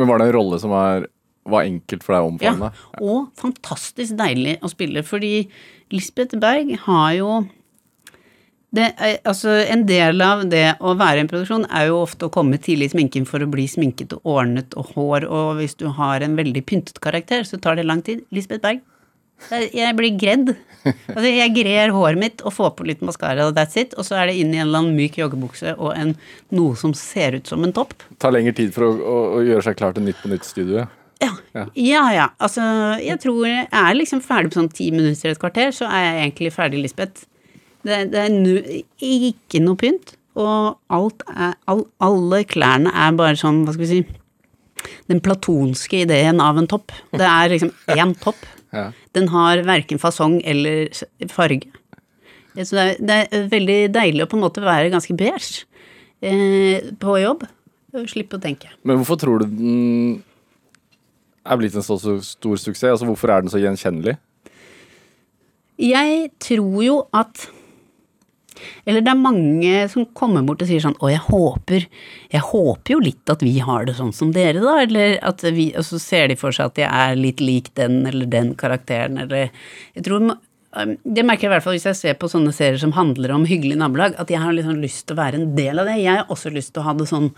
[0.00, 1.04] Men var det en rolle som var,
[1.44, 2.70] var enkelt for deg å Ja,
[3.02, 5.34] og fantastisk deilig å spille, fordi
[5.92, 7.32] Lisbeth Berg har jo
[8.72, 12.24] Det er, altså, en del av det å være i en produksjon er jo ofte
[12.24, 15.76] å komme tidlig i sminken for å bli sminket og ordnet og hår, og hvis
[15.76, 18.24] du har en veldig pyntet karakter, så tar det lang tid.
[18.32, 18.80] Lisbeth Berg.
[19.50, 20.54] Jeg- blir gredd.
[20.84, 23.94] Altså, jeg grer håret mitt og får på litt maskara, og that's it.
[23.98, 26.16] Og så er det inn i en eller annen myk joggebukse og en,
[26.50, 27.94] noe som ser ut som en topp.
[28.18, 30.98] Tar lengre tid for å, å, å gjøre seg klar til Nytt på Nytt-studioet.
[31.22, 31.30] Ja.
[31.54, 31.66] Ja.
[31.78, 32.24] ja, ja.
[32.42, 32.64] Altså,
[32.98, 36.16] jeg tror jeg er liksom ferdig på sånn ti minutter et kvarter, så er jeg
[36.24, 37.28] egentlig ferdig, Lisbeth.
[37.86, 38.56] Det, det er nu,
[39.02, 43.90] ikke noe pynt, og alt er all, Alle klærne er bare sånn, hva skal vi
[43.90, 44.02] si
[45.10, 46.90] Den platonske ideen av en topp.
[47.12, 48.40] Det er liksom én topp.
[48.72, 48.88] Ja.
[49.16, 50.88] Den har verken fasong eller
[51.32, 51.68] farge.
[52.56, 55.64] Så det er, det er veldig deilig å på en måte være ganske beige
[56.24, 57.46] eh, på jobb.
[58.08, 58.72] Slippe å tenke.
[58.88, 60.22] Men hvorfor tror du den
[61.44, 62.94] er blitt en så, så stor suksess?
[62.94, 64.16] Altså, hvorfor er den så gjenkjennelig?
[65.82, 67.48] Jeg tror jo at
[68.86, 71.88] Eller det er mange som kommer bort og sier sånn Å, jeg håper
[72.32, 74.78] Jeg håper jo litt at vi har det sånn som dere, da.
[74.84, 78.02] Eller at vi Og så ser de for seg at jeg er litt lik den
[78.08, 79.50] eller den karakteren, eller
[79.96, 82.80] Jeg tror um, det merker jeg i hvert fall hvis jeg ser på sånne serier
[82.80, 85.82] som handler om hyggelig nabolag, at jeg har liksom lyst til å være en del
[85.82, 85.98] av det.
[86.00, 87.28] Jeg har også lyst til å ha det sånn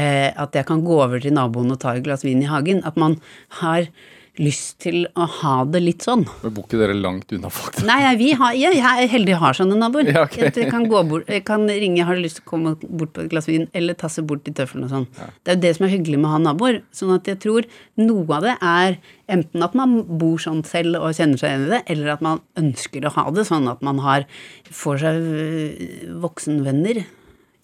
[0.00, 2.80] eh, at jeg kan gå over til naboen og ta et glass vin i hagen.
[2.88, 3.18] At man
[3.60, 3.90] har
[4.40, 6.24] lyst til å ha det litt sånn.
[6.42, 7.78] Men Bor ikke dere langt unna folk?
[7.86, 10.08] Nei, vi har, jeg, jeg er heldig å ha sånne naboer.
[10.10, 10.48] Ja, okay.
[10.48, 13.24] Jeg kan, gå bort, jeg kan ringe, har du lyst til å komme bort på
[13.24, 15.06] et glass vin, eller tasse bort i tøffelen og sånn.
[15.44, 16.80] Det er jo det som er hyggelig med å ha naboer.
[16.96, 17.68] Sånn at jeg tror
[18.00, 18.98] noe av det er
[19.30, 22.40] enten at man bor sånn selv og kjenner seg igjen i det, eller at man
[22.60, 24.26] ønsker å ha det sånn at man har,
[24.72, 25.90] får seg øh,
[26.24, 27.04] voksenvenner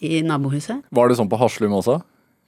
[0.04, 0.84] i nabohuset.
[0.92, 2.00] Var det sånn på Haslum også?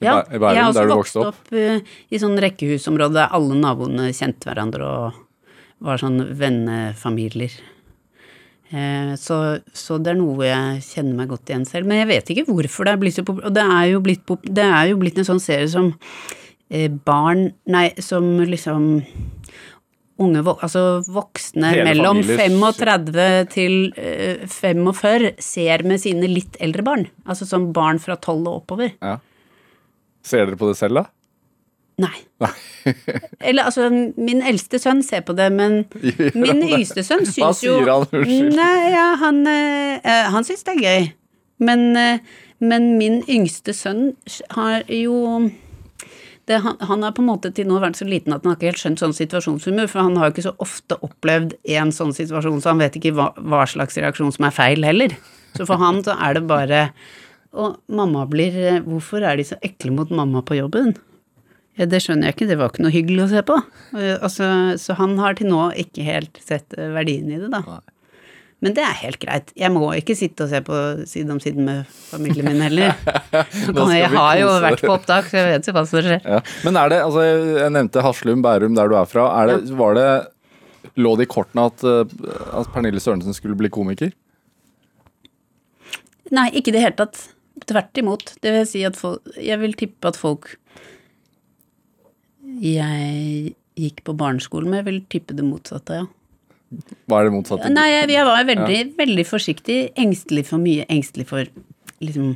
[0.05, 1.33] Ja, i Bærum, jeg har også vokst opp?
[1.33, 1.81] opp eh,
[2.11, 5.25] i sånn rekkehusområde alle naboene kjente hverandre og
[5.85, 7.55] var sånn vennefamilier.
[8.69, 9.39] Eh, så,
[9.73, 11.89] så det er noe jeg kjenner meg godt igjen selv.
[11.89, 13.49] Men jeg vet ikke hvorfor det er blitt så populært.
[13.51, 15.93] Og det er blitt, det er jo blitt en sånn serie som
[16.69, 18.91] eh, barn Nei, som liksom
[20.19, 20.81] Unge, altså
[21.15, 22.73] voksne Hele mellom familier.
[22.75, 27.05] 35 til eh, 45 ser med sine litt eldre barn.
[27.23, 28.97] Altså som barn fra 12 og oppover.
[28.99, 29.21] Ja.
[30.29, 31.09] Ser dere på det selv, da?
[32.05, 32.15] Nei.
[33.41, 35.81] Eller altså, min eldste sønn ser på det, men
[36.39, 38.05] min yngste sønn Hva syns jo sier han?
[38.13, 38.53] Unnskyld.
[38.55, 41.09] Nei, ja, han, eh, han syns det er gøy.
[41.59, 42.21] Men, øh,
[42.63, 44.13] men min yngste sønn
[44.55, 45.49] har jo
[46.49, 48.57] det, han, han har på en måte til nå vært så liten at han har
[48.57, 52.15] ikke helt skjønt sånn situasjonshumor, for han har jo ikke så ofte opplevd en sånn
[52.17, 55.13] situasjon, så han vet ikke hva, hva slags reaksjon som er feil heller.
[55.59, 56.87] Så for han så er det bare
[57.57, 60.95] Og mamma blir eh, Hvorfor er de så ekle mot mamma på jobben?
[61.79, 63.57] Ja, det skjønner jeg ikke, det var ikke noe hyggelig å se på.
[63.97, 64.49] Eh, Altså,
[64.83, 67.63] så han har til nå ikke helt sett eh, verdien i det, da.
[68.59, 69.53] Men det er helt greit.
[69.55, 72.91] Jeg må ikke sitte og se på Side om side med familien min heller.
[73.95, 76.19] Jeg har jo vært på opptak, så jeg vet jo hva som skjer.
[76.27, 76.41] Ja.
[76.67, 79.29] Men er det, altså jeg nevnte Haslum, Bærum, der du er fra.
[79.39, 80.09] Er det, var det,
[80.99, 84.11] lå det i kortene at, at Pernille Sørensen skulle bli komiker?
[86.35, 87.23] Nei, ikke i det hele tatt.
[87.67, 88.35] Tvert imot.
[88.43, 90.55] Det vil si at folk Jeg vil tippe at folk
[92.59, 96.07] jeg gikk på barneskolen med, vil tippe det motsatte, ja.
[97.09, 97.71] Hva er det motsatte?
[97.71, 99.77] Nei, jeg, jeg var veldig, veldig forsiktig.
[100.01, 100.87] Engstelig for mye.
[100.93, 101.49] Engstelig for
[102.05, 102.35] liksom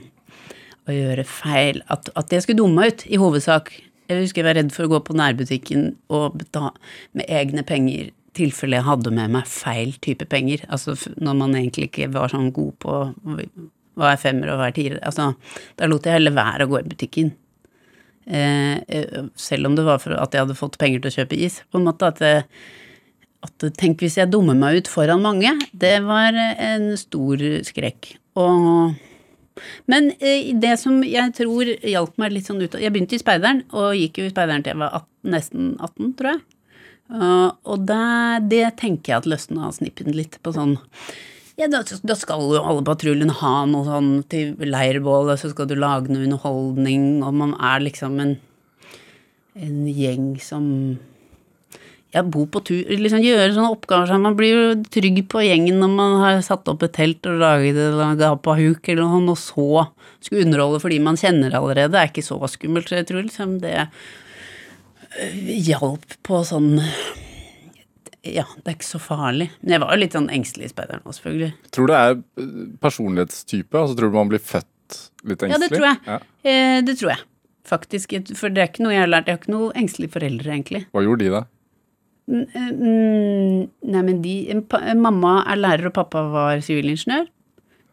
[0.89, 1.83] å gjøre feil.
[1.93, 3.73] At, at jeg skulle dumme meg ut, i hovedsak.
[4.11, 6.75] Jeg husker jeg var redd for å gå på nærbutikken og betale
[7.17, 10.65] med egne penger tilfelle jeg hadde med meg feil type penger.
[10.73, 12.99] Altså når man egentlig ikke var sånn god på
[13.99, 15.01] hva er femmer og hva er tiere.
[15.05, 15.33] Altså,
[15.79, 17.33] da lot jeg heller være å gå i butikken.
[18.27, 21.39] Eh, eh, selv om det var for at jeg hadde fått penger til å kjøpe
[21.39, 21.61] is.
[21.71, 22.45] På en måte at jeg,
[23.43, 28.15] at tenk hvis jeg dummer meg ut foran mange, det var en stor skrekk.
[28.41, 28.95] Og
[29.85, 33.61] men eh, det som jeg tror hjalp meg litt sånn ut Jeg begynte i Speideren,
[33.77, 36.43] og gikk jo i Speideren til jeg var 18, nesten 18, tror jeg.
[37.69, 38.07] Og det,
[38.49, 40.79] det tenker jeg at løsna snippen litt på sånn
[41.63, 45.77] ja, da, da skal jo alle patruljen ha noe sånn til leirbålet, så skal du
[45.79, 48.37] lage noe underholdning, og man er liksom en,
[49.55, 50.67] en gjeng som
[52.13, 54.25] ja, bo på tur, liksom gjøre sånne oppgaver sånn.
[54.27, 57.79] Man blir jo trygg på gjengen når man har satt opp et telt og laget
[57.81, 61.95] et gapahuk eller noe, sånt, og så skulle underholde fordi man kjenner allerede.
[61.95, 66.75] Det er ikke så skummelt, så jeg tror liksom det øh, hjalp på sånn
[68.23, 69.49] Ja, det er ikke så farlig.
[69.63, 71.51] Men jeg var jo litt sånn engstelig i speideren òg, selvfølgelig.
[71.75, 72.53] Tror du det er eh,
[72.85, 73.81] personlighetstype?
[73.81, 75.57] Altså Tror du man blir født litt engstelig?
[75.57, 75.99] Ja, det tror jeg.
[76.07, 76.19] Ja.
[76.47, 77.25] Eh, det tror jeg.
[77.67, 78.15] Faktisk.
[78.39, 79.27] For det er ikke noe jeg har lært.
[79.27, 80.85] Jeg har ikke noe engstelige foreldre, egentlig.
[80.95, 81.43] Hva gjorde de, da?
[82.33, 84.35] Mm, nei, men de
[84.95, 87.27] Mamma er lærer, og pappa var sivilingeniør.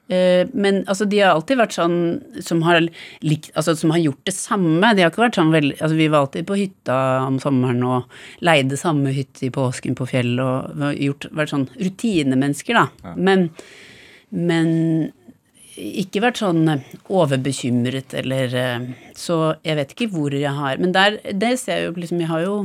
[0.09, 1.97] Eh, Men altså, de har alltid vært sånn
[2.41, 2.81] som har,
[3.21, 4.93] likt, altså, som har gjort det samme.
[4.95, 8.17] De har ikke vært sånn veldig altså, Vi var alltid på hytta om sommeren og
[8.45, 13.13] leide samme hytte i påsken på fjellet og gjort, vært sånn rutinemennesker, da.
[13.15, 13.49] Men,
[14.33, 15.11] men
[15.79, 16.65] ikke vært sånn
[17.07, 21.85] overbekymret eller eh, Så jeg vet ikke hvor jeg har Men der, det ser jeg
[21.87, 22.57] jo liksom Jeg har jo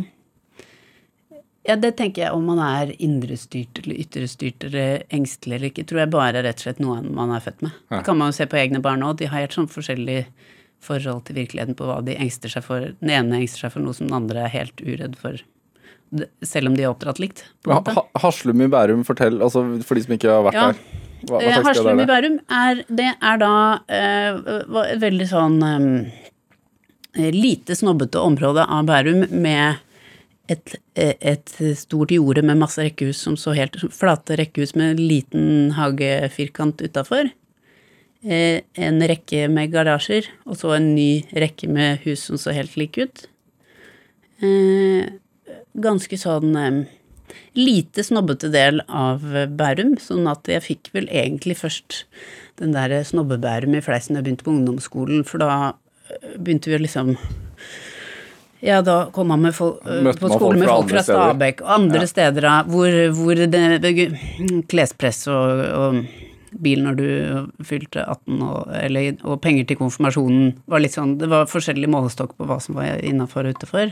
[1.64, 6.02] ja, det tenker jeg om man er indrestyrt eller ytrestyrt eller engstelig eller ikke, tror
[6.04, 7.72] jeg bare er rett og slett noe man er født med.
[7.94, 9.16] Det kan man jo se på egne barn òg.
[9.20, 10.24] De har helt sånn forskjellig
[10.84, 12.90] forhold til virkeligheten på hva de engster seg for.
[13.00, 15.40] Den ene engster seg for noe som den andre er helt uredd for.
[16.44, 17.46] Selv om de er oppdratt likt.
[17.66, 20.66] Ha, ha, Haslum i Bærum, fortell, altså for de som ikke har vært Ja.
[20.72, 21.00] der.
[21.24, 22.04] Hva, hva Eh, Haslum i?
[22.06, 23.54] Bærum er, det er da
[23.88, 24.36] eh,
[24.92, 29.80] et veldig sånn eh, lite snobbete område av Bærum med
[30.48, 35.02] et, eh, et stort jorde med masse rekkehus som så helt flate rekkehus med en
[35.08, 35.46] liten
[35.78, 37.30] hagefirkant utafor.
[38.24, 42.76] Eh, en rekke med garasjer, og så en ny rekke med hus som så helt
[42.76, 43.26] like ut.
[44.40, 45.08] Eh,
[45.76, 46.86] ganske sånn
[47.56, 49.22] lite snobbete del av
[49.56, 52.04] Bærum, sånn at jeg fikk vel egentlig først
[52.60, 55.74] den der snobbe-Bærum i fleisen da jeg begynte på ungdomsskolen, for da
[56.36, 57.16] begynte vi å liksom
[58.64, 61.30] ja, da kom man med folk, på skole med folk fra steder?
[61.34, 62.10] Stabekk og andre Ja.
[62.10, 64.04] steder hvor, hvor det,
[64.72, 66.04] klespress og, og
[66.64, 67.06] bil når du
[67.66, 72.36] fylte 18 og, eller, og penger til konfirmasjonen var litt sånn Det var forskjellig målestokk
[72.38, 73.90] på hva som var innafor og utafor.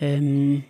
[0.00, 0.62] Um,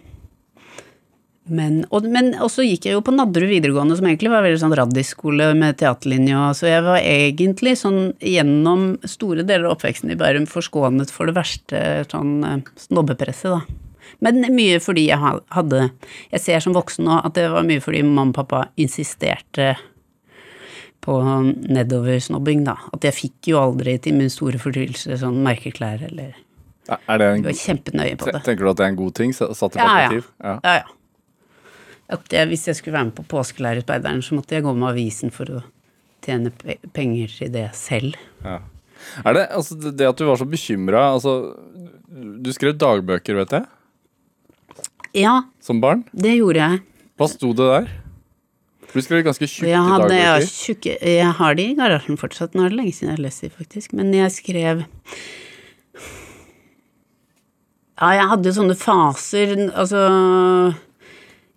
[1.46, 4.74] men, og, men også gikk jeg jo på Nadderud videregående, som egentlig var veldig sånn
[4.78, 10.46] raddiskole med teaterlinje, så jeg var egentlig sånn gjennom store deler av oppveksten i Bærum
[10.48, 13.80] forskånet for det verste sånn eh, snobbepresset, da.
[14.24, 15.78] Men mye fordi jeg hadde
[16.30, 19.74] Jeg ser som voksen nå at det var mye fordi mamma og pappa insisterte
[21.04, 21.16] på
[21.68, 22.76] nedoversnobbing, da.
[22.94, 26.32] At jeg fikk jo aldri til min store fortvilelse sånn merkeklær eller
[26.88, 28.42] Er en, var kjempenøye på det.
[28.46, 29.92] tenker du at det er en god ting, satt i Ja, ja.
[30.08, 30.30] perspektiv?
[30.40, 30.54] Ja.
[30.64, 31.00] Ja, ja.
[32.12, 35.32] At jeg, hvis jeg skulle være med på Påskelærerspeider'n, så måtte jeg gå med avisen
[35.32, 35.62] for å
[36.24, 38.16] tjene pe penger til det selv.
[38.44, 38.58] Ja.
[39.24, 41.32] Er det, altså, det at du var så bekymra altså,
[42.40, 43.66] Du skrev dagbøker, vet jeg,
[45.24, 46.04] Ja, som barn.
[46.12, 46.80] det gjorde jeg.
[47.20, 47.90] Hva sto det der?
[48.94, 51.08] Du skrev ganske tjukke Jeg, hadde, jeg, har dagbøker.
[51.18, 52.54] jeg har de i garasjen fortsatt.
[52.54, 53.92] Nå er det lenge siden jeg har lest de, faktisk.
[53.98, 54.84] Men jeg skrev
[57.98, 59.54] Ja, jeg hadde sånne faser.
[59.74, 60.00] Altså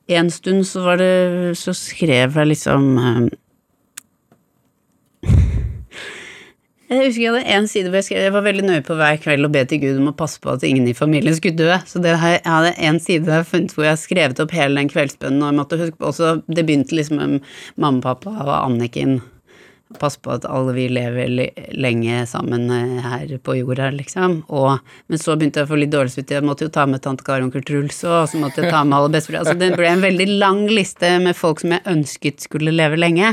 [0.07, 3.27] En stund så var det Så skrev jeg liksom eh,
[6.87, 9.17] Jeg husker jeg hadde en side hvor jeg skrev Jeg var veldig nøye på hver
[9.19, 11.73] kveld å be til Gud om å passe på at ingen i familien skulle dø.
[11.83, 15.41] Så det, jeg hadde en side jeg funnet hvor jeg skrevet opp hele den kveldsbønnen,
[15.43, 19.19] og jeg måtte huske på også Det begynte liksom med mamma, pappa og Anniken.
[19.95, 21.29] Passe på at alle vi lever
[21.71, 24.41] lenge sammen eh, her på jorda, liksom.
[24.51, 26.41] Og, men så begynte jeg å få litt dårlig samvittighet.
[26.41, 28.73] Jeg måtte jo ta med tante Kari og onkel Truls òg, og så måtte jeg
[28.73, 29.53] ta med alle besteforeldre.
[29.53, 33.31] Altså det ble en veldig lang liste med folk som jeg ønsket skulle leve lenge.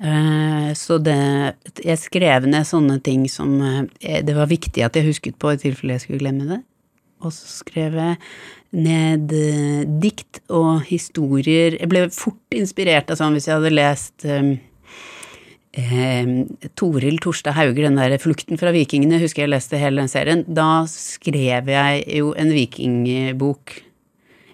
[0.00, 3.54] Eh, Så det Jeg skrev ned sånne ting som
[4.00, 6.60] eh, det var viktig at jeg husket på i tilfelle jeg skulle glemme det.
[7.22, 8.16] Og så skrev jeg
[8.72, 9.30] ned
[10.00, 11.76] dikt og historier.
[11.78, 14.24] Jeg ble fort inspirert av sånn hvis jeg hadde lest
[15.72, 16.26] eh,
[16.78, 20.44] Toril Torstad Hauger, den der 'Flukten fra vikingene', husker jeg leste hele den serien.
[20.46, 23.82] Da skrev jeg jo en vikingbok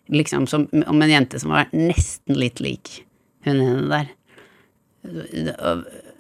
[0.09, 3.07] liksom som, om en jente som var nesten litt lik
[3.47, 4.13] hun ene der.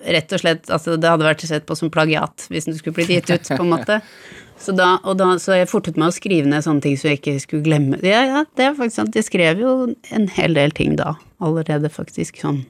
[0.06, 3.10] Rett og slett, altså det hadde vært sett på som plagiat hvis den skulle blitt
[3.10, 4.00] gitt ut, på en måte.
[4.56, 7.18] Så da, og da, så jeg fortet meg å skrive ned sånne ting så jeg
[7.18, 9.18] ikke skulle glemme Ja, ja, det er faktisk sant.
[9.18, 9.72] Jeg skrev jo
[10.16, 11.10] en hel del ting da,
[11.44, 12.40] allerede, faktisk.
[12.40, 12.62] Sånn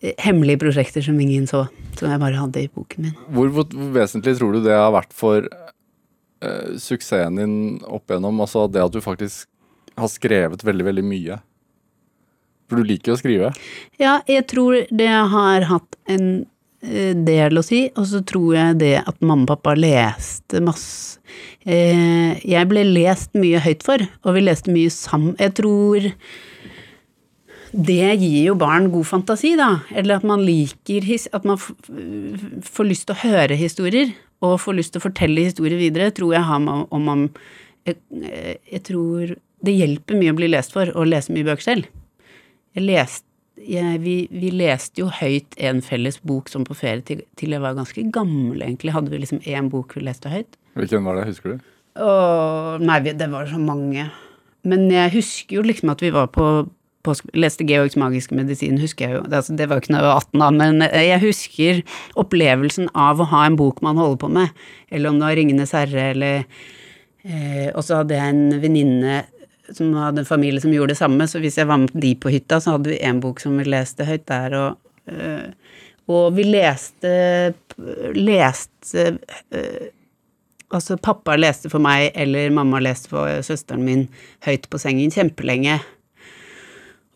[0.00, 1.66] hemmelige prosjekter som ingen så,
[1.98, 3.16] som jeg bare hadde i boken min.
[3.36, 8.40] Hvor, hvor, vesentlig tror du det har vært for uh, suksessen din opp igjennom?
[8.40, 9.48] Altså det at du faktisk
[10.00, 11.40] har skrevet veldig, veldig mye.
[12.70, 13.52] For du liker jo å skrive.
[14.00, 16.28] Ja, jeg tror det har hatt en
[16.86, 21.18] eh, del å si, og så tror jeg det at mamma og pappa leste masse
[21.66, 25.34] eh, Jeg ble lest mye høyt for, og vi leste mye sammen.
[25.42, 26.06] Jeg tror
[27.72, 29.80] det gir jo barn god fantasi, da.
[29.94, 34.94] Eller at man liker At man får lyst til å høre historier, og får lyst
[34.94, 37.26] til å fortelle historier videre, tror jeg har man om man
[37.86, 41.90] jeg, jeg tror det hjelper mye å bli lest for, og lese mye bøker selv.
[42.76, 43.26] Jeg leste
[43.60, 47.60] jeg, vi, vi leste jo høyt en felles bok som på ferie til, til jeg
[47.60, 48.94] var ganske gammel, egentlig.
[48.94, 50.56] Hadde vi liksom én bok vi leste høyt.
[50.80, 51.66] Hvilken var det, husker du?
[52.00, 54.06] Åh, nei, det var så mange.
[54.64, 56.46] Men jeg husker jo liksom at vi var på
[57.06, 59.24] påske, leste Georgs magiske medisin, husker jeg jo.
[59.28, 61.82] Altså, det var jo ikke da jeg var 18, da, men eh, jeg husker
[62.20, 64.62] opplevelsen av å ha en bok man holder på med.
[64.90, 66.40] Eller om det var Ringenes herre, eller
[67.24, 69.20] eh, Og så hadde jeg en venninne
[69.70, 72.32] som hadde en familie som gjorde det samme, så hvis jeg var med de på
[72.32, 75.46] hytta, så hadde vi en bok som vi leste høyt der, og eh,
[76.10, 77.10] og vi leste
[78.18, 79.06] leste
[79.54, 79.88] eh,
[80.70, 84.04] Altså, pappa leste for meg, eller mamma leste for søsteren min
[84.46, 85.80] høyt på sengen kjempelenge.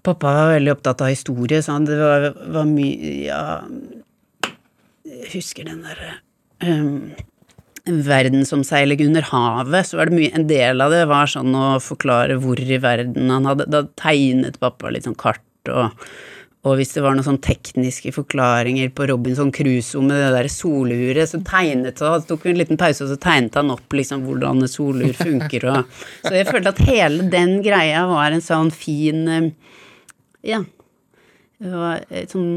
[0.04, 3.44] Pappa var veldig opptatt av historie, så det var, var mye Ja,
[5.04, 6.18] jeg husker den derre
[6.64, 7.14] um,
[7.84, 12.38] verdensomseiling under havet, så var det mye En del av det var sånn å forklare
[12.40, 15.92] hvor i verden han hadde Da tegnet pappa litt sånn kart og
[16.64, 21.28] og hvis det var noen sånn tekniske forklaringer på Robinson Crusoe med det der soluret,
[21.28, 24.24] så tegnet han Så tok vi en liten pause, og så tegnet han opp liksom
[24.24, 29.28] hvordan solur funker og Så jeg følte at hele den greia var en sånn fin
[29.28, 29.50] eh,
[30.44, 30.62] Ja.
[31.64, 32.48] Og, sånn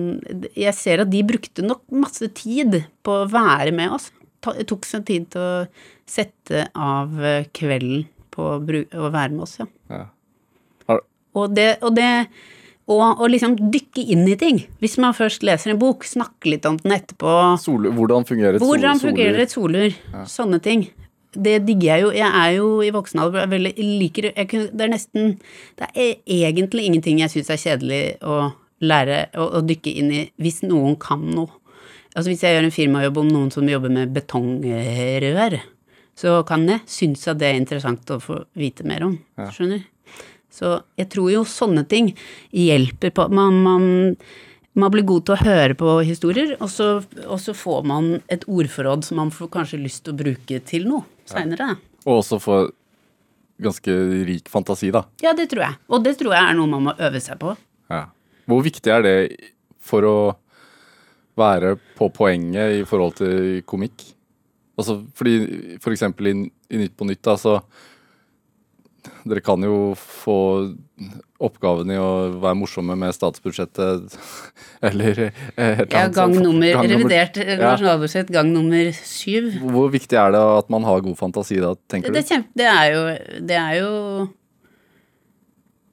[0.58, 4.10] Jeg ser at de brukte nok masse tid på å være med oss.
[4.48, 5.66] Det tok seg tid til å
[6.08, 9.68] sette av eh, kvelden på å være med oss, ja.
[9.92, 10.06] Ja.
[11.38, 12.10] Og det, og det
[12.88, 14.62] og, og liksom dykke inn i ting.
[14.80, 17.34] Hvis man først leser en bok, snakke litt om den etterpå.
[17.60, 19.98] Sol, hvordan fungerer et sol, Hvordan fungerer et solur?
[20.14, 20.24] Ja.
[20.32, 20.88] Sånne ting.
[21.36, 22.12] Det digger jeg jo.
[22.16, 25.38] Jeg er jo i voksen alder veldig liker jeg, Det er nesten
[25.78, 30.22] Det er egentlig ingenting jeg syns er kjedelig å lære å, å, dykke inn i
[30.42, 31.50] hvis noen kan noe.
[32.14, 35.60] Altså hvis jeg gjør en firmajobb om noen som jobber med betongrør,
[36.18, 39.18] så kan jeg synes at det er interessant å få vite mer om.
[39.38, 39.50] Ja.
[39.54, 39.84] Skjønner?
[40.54, 42.14] Så jeg tror jo sånne ting
[42.56, 43.90] hjelper på man, man,
[44.78, 46.88] man blir god til å høre på historier, og så,
[47.28, 50.90] og så, får man et ordforråd som man får kanskje lyst til å bruke til
[50.90, 51.72] noe seinere.
[51.76, 52.02] Ja.
[52.08, 52.60] Og også få
[53.62, 53.94] ganske
[54.28, 55.04] rik fantasi, da.
[55.24, 55.80] Ja, det tror jeg.
[55.90, 57.56] Og det tror jeg er noe man må øve seg på.
[57.92, 58.04] Ja.
[58.48, 59.16] Hvor viktig er det
[59.84, 60.18] for å
[61.38, 64.06] være på poenget i forhold til komikk?
[64.78, 66.36] Altså, fordi for eksempel i,
[66.70, 67.58] i Nytt på Nytt, da, så
[69.28, 70.38] dere kan jo få
[71.44, 72.10] oppgaven i å
[72.42, 74.16] være morsomme med statsbudsjettet,
[74.90, 77.58] eller eh, Ja, gang nummer, gang revidert ja.
[77.62, 79.52] nasjonalbudsjett, gang nummer syv.
[79.62, 82.34] Hvor viktig er det at man har god fantasi da, tenker det, du?
[82.34, 83.04] Kjempe, det er jo
[83.52, 83.92] Det er jo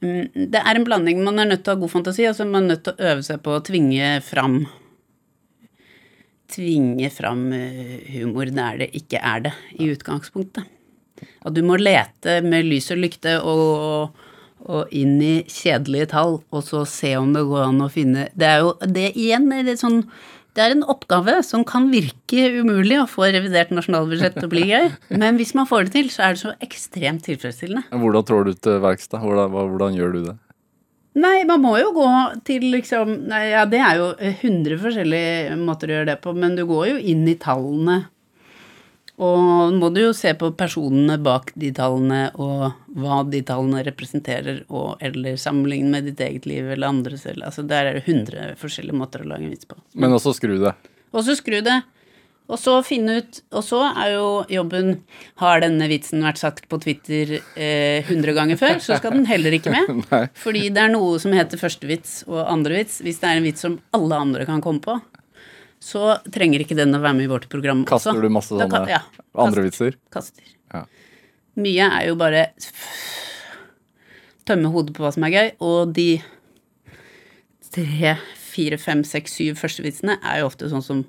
[0.05, 1.21] mm, det er en blanding.
[1.27, 3.13] Man er nødt til å ha god fantasi, og så er man nødt til å
[3.13, 4.65] øve seg på å tvinge fram
[6.55, 10.69] Tvinge fram eh, humor der det ikke er det, i utgangspunktet.
[11.45, 14.15] At du må lete med lys og lykte og,
[14.65, 18.49] og inn i kjedelige tall, og så se om det går an å finne Det
[18.49, 20.03] er jo det igjen det er sånn
[20.55, 24.69] det er en oppgave som kan virke umulig å få revidert nasjonalbudsjett til å bli
[24.69, 24.87] gøy,
[25.19, 27.89] men hvis man får det til, så er det så ekstremt tilfredsstillende.
[27.91, 29.19] Hvordan trår du til verks, da?
[29.25, 30.37] Hvordan, hvordan, gjør du det?
[31.19, 32.07] Nei, man må jo gå
[32.47, 36.55] til liksom nei, Ja, det er jo 100 forskjellige måter å gjøre det på, men
[36.59, 38.05] du går jo inn i tallene
[39.23, 43.85] og nå må du jo se på personene bak de tallene, og hva de tallene
[43.87, 47.27] representerer, og, eller sammenligne med ditt eget liv eller andres.
[47.31, 49.79] Eller, altså der er det 100 forskjellige måter å lage en vits på.
[49.95, 50.75] Men også skru det.
[51.15, 51.79] Også skru det.
[52.45, 54.99] Og så finne ut Og så er jo jobben
[55.41, 59.57] Har denne vitsen vært sagt på Twitter eh, 100 ganger før, så skal den heller
[59.57, 60.05] ikke med.
[60.45, 63.01] Fordi det er noe som heter første vits og andre vits.
[63.05, 64.99] Hvis det er en vits som alle andre kan komme på,
[65.85, 69.03] så trenger ikke den å være med i vårt program Kaster du masse sånne ja,
[69.45, 69.99] andre vitser?
[70.15, 70.47] Kaster.
[70.73, 70.87] Ja.
[71.61, 72.47] Mye er jo bare
[74.49, 76.09] tømme hodet på hva som er gøy, og de
[77.75, 81.05] tre, fire, fem, seks, syv første vitsene er jo ofte sånn som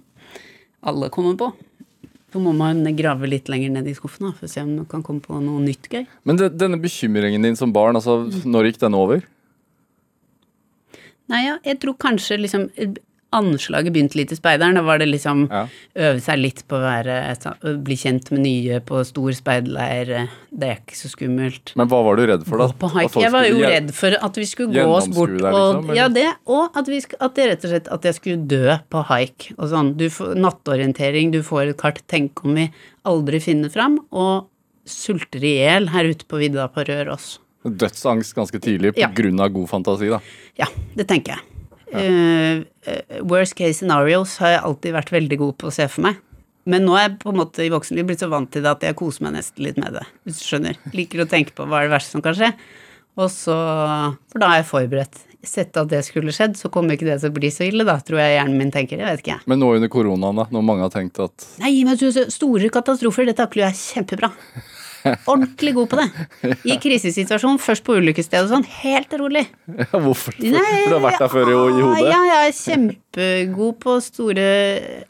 [0.86, 1.50] alle kommer på.
[2.34, 4.90] Så må man grave litt lenger ned i skuffen da, for å se om man
[4.92, 6.04] kan komme på noe nytt gøy.
[6.28, 9.24] Men det, denne bekymringen din som barn, altså, når gikk den over?
[11.32, 12.68] Nei, ja, jeg tror kanskje liksom
[13.36, 14.78] anslaget begynte litt i speideren.
[14.80, 15.66] Da var det liksom ja.
[16.08, 17.18] øve seg litt på å være,
[17.86, 20.14] bli kjent med nye på stor speiderleir.
[20.50, 21.76] Det er ikke så skummelt.
[21.80, 22.70] Men hva var du redd for, da?
[22.80, 23.24] På hike.
[23.26, 26.10] Jeg var jo redd for at vi skulle gå oss bort der, liksom, og Ja,
[26.12, 29.52] det, og at, vi, at det rett og slett at jeg skulle dø på haik
[29.58, 29.96] og sånn.
[30.00, 32.04] Du får nattorientering, du får et kart.
[32.12, 32.70] Tenk om vi
[33.08, 34.48] aldri finner fram, og
[34.86, 37.36] sulter i hjel her ute på vidda på Røros.
[37.66, 39.10] Dødsangst ganske tidlig på ja.
[39.16, 40.22] grunn av god fantasi, da?
[40.60, 41.55] Ja, det tenker jeg.
[41.96, 46.22] Uh, worst case scenarios har jeg alltid vært veldig god på å se for meg.
[46.66, 48.84] Men nå er jeg på en måte i voksenlivet blitt så vant til det at
[48.88, 50.02] jeg koser meg nesten litt med det.
[50.26, 50.80] Hvis du skjønner.
[50.98, 52.52] Liker å tenke på hva er det verste som kan skje.
[53.22, 53.56] Og så
[54.34, 55.22] For da er jeg forberedt.
[55.46, 58.00] Sett at det skulle skjedd, så kommer ikke det til å bli så ille, da,
[58.02, 58.98] tror jeg hjernen min tenker.
[58.98, 59.46] Jeg vet ikke, jeg.
[59.52, 62.00] Men nå under koronaen, da, når mange har tenkt at Nei, men
[62.34, 64.32] store katastrofer, det takler jeg kjempebra.
[65.32, 66.56] Ordentlig god på det.
[66.66, 68.68] I krisesituasjon, først på ulykkesstedet og sånn.
[68.82, 69.46] Helt rolig.
[69.86, 70.36] Ja, hvorfor?
[70.36, 72.10] For du har vært der før i, i hodet?
[72.10, 74.48] Ja, jeg er kjempegod på store,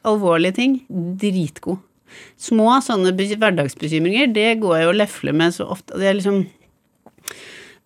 [0.08, 0.78] alvorlige ting.
[1.22, 1.82] Dritgod.
[2.40, 5.98] Små sånne hverdagsbekymringer, det går jeg og lefler med så ofte.
[6.00, 6.46] Det er liksom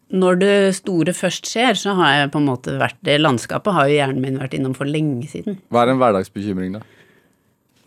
[0.10, 3.90] Når det store først skjer, så har jeg på en måte vært Det landskapet har
[3.90, 5.60] jo hjernen min vært innom for lenge siden.
[5.70, 6.86] Hva er en hverdagsbekymring, da?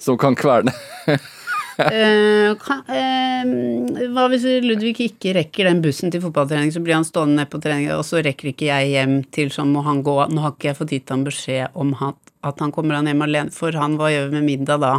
[0.02, 0.74] Som kan kverne?
[2.02, 7.06] Eh, kan, uh, hva hvis Ludvig ikke rekker den bussen til fotballtrening, så blir han
[7.06, 10.16] stående nede på trening, og så rekker ikke jeg hjem til sånn må han gå.
[10.32, 12.16] Nå har ikke jeg fått gitt ham beskjed om han,
[12.46, 14.92] at han kommer han hjem alene, for han hva gjør vi med middag da?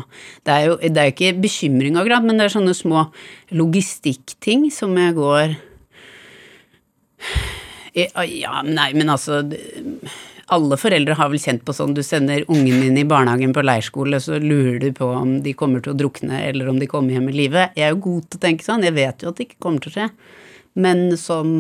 [0.46, 3.08] Det er jo det er ikke bekymring akkurat, men det er sånne små
[3.56, 5.58] logistikkting som jeg går
[7.94, 9.44] ja, ja, nei, men altså
[10.52, 14.20] alle foreldre har vel kjent på sånn du sender ungen din i barnehagen på leirskole,
[14.20, 17.30] så lurer du på om de kommer til å drukne, eller om de kommer hjem
[17.32, 17.70] i live.
[17.78, 19.84] Jeg er jo god til å tenke sånn, jeg vet jo at det ikke kommer
[19.84, 20.10] til å skje.
[20.74, 21.60] Men som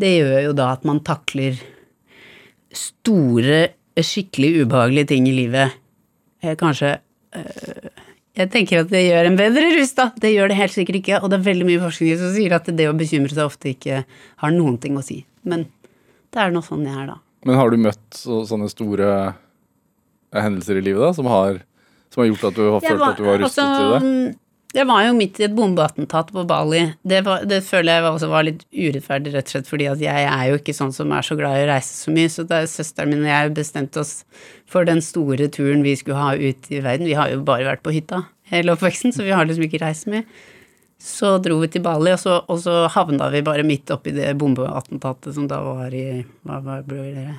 [0.00, 1.58] Det gjør jo da at man takler
[2.72, 3.58] store,
[4.00, 5.74] skikkelig ubehagelige ting i livet.
[6.40, 6.94] Eh, Kanskje
[7.36, 7.90] eh,
[8.38, 10.06] Jeg tenker at det gjør en bedre rusta.
[10.16, 12.70] Det gjør det helt sikkert ikke, og det er veldig mye forskning som sier at
[12.72, 14.04] det å bekymre seg ofte ikke
[14.40, 15.18] har noen ting å si.
[15.44, 15.66] Men
[16.32, 17.18] det er nå sånn jeg er, da.
[17.46, 19.32] Men har du møtt så, sånne store
[20.36, 21.62] hendelser i livet da, som har,
[22.12, 24.38] som har gjort at du har følt følt at du var rustet altså, til det?
[24.70, 26.84] Jeg var jo midt i et bombeattentat på Bali.
[27.02, 30.28] Det, var, det føler jeg også var litt urettferdig, rett og slett fordi at jeg
[30.30, 32.30] er jo ikke sånn som er så glad i å reise så mye.
[32.30, 34.12] Så da søsteren min og jeg bestemte oss
[34.70, 37.08] for den store turen vi skulle ha ut i verden.
[37.10, 38.22] Vi har jo bare vært på hytta
[38.52, 40.22] hele oppveksten, så vi har liksom ikke reist så mye.
[41.00, 44.34] Så dro vi til Bali, og så, og så havna vi bare midt oppi det
[44.40, 47.38] bombeattentatet som da var i Hva var det?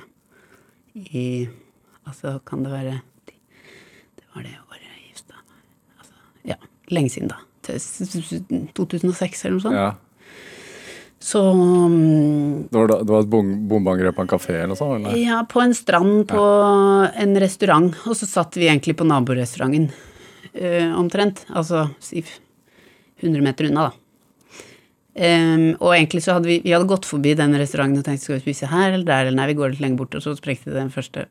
[1.14, 1.48] I
[2.02, 2.96] Altså, kan det være
[3.30, 5.38] Det var det året i just da.
[6.00, 6.14] Altså,
[6.50, 6.56] ja,
[6.90, 7.38] lenge siden da.
[7.62, 8.42] Til s- s-
[8.74, 9.78] 2006 eller noe sånt.
[9.78, 9.92] Ja.
[11.22, 14.98] Så mm, Det var, da, det var et bombeangrep på en kafé eller noe sånt?
[15.06, 15.20] Eller?
[15.22, 16.42] ja, på en strand på
[17.22, 19.86] en restaurant, og så satt vi egentlig på naborestauranten
[20.58, 21.44] uh, omtrent.
[21.54, 22.24] Altså si
[23.22, 23.98] 100 meter unna, da.
[25.12, 28.38] Um, og egentlig så hadde vi, vi hadde gått forbi den restauranten og tenkt skal
[28.38, 30.72] vi spise her eller der, eller nei, vi går litt lenger bort, og så sprekte
[30.72, 31.26] den første.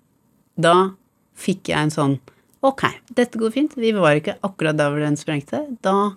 [0.61, 0.75] Da
[1.41, 2.19] fikk jeg en sånn
[2.61, 2.85] ok,
[3.17, 5.63] dette går fint, vi var ikke akkurat der hvor den sprengte.
[5.81, 6.13] Da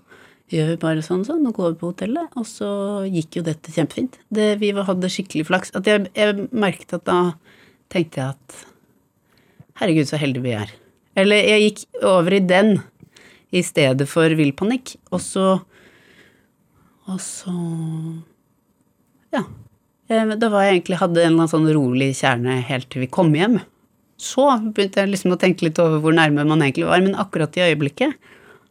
[0.53, 2.69] gjør vi bare sånn sånn, og går vi på hotellet, og så
[3.09, 4.21] gikk jo dette kjempefint.
[4.29, 5.73] Det, vi hadde skikkelig flaks.
[5.79, 7.19] At jeg, jeg merket at da
[7.93, 8.59] tenkte jeg at
[9.81, 10.75] herregud, så heldige vi er.
[11.19, 12.77] Eller jeg gikk over i den
[13.53, 15.61] i stedet for vill panikk, og så
[17.05, 17.53] Og så
[19.33, 19.45] Ja.
[20.09, 23.07] Eh, Da var jeg egentlig hadde en eller annen sånn rolig kjerne helt til vi
[23.07, 23.61] kom hjem.
[24.17, 27.57] Så begynte jeg liksom å tenke litt over hvor nærme man egentlig var, men akkurat
[27.59, 28.15] i øyeblikket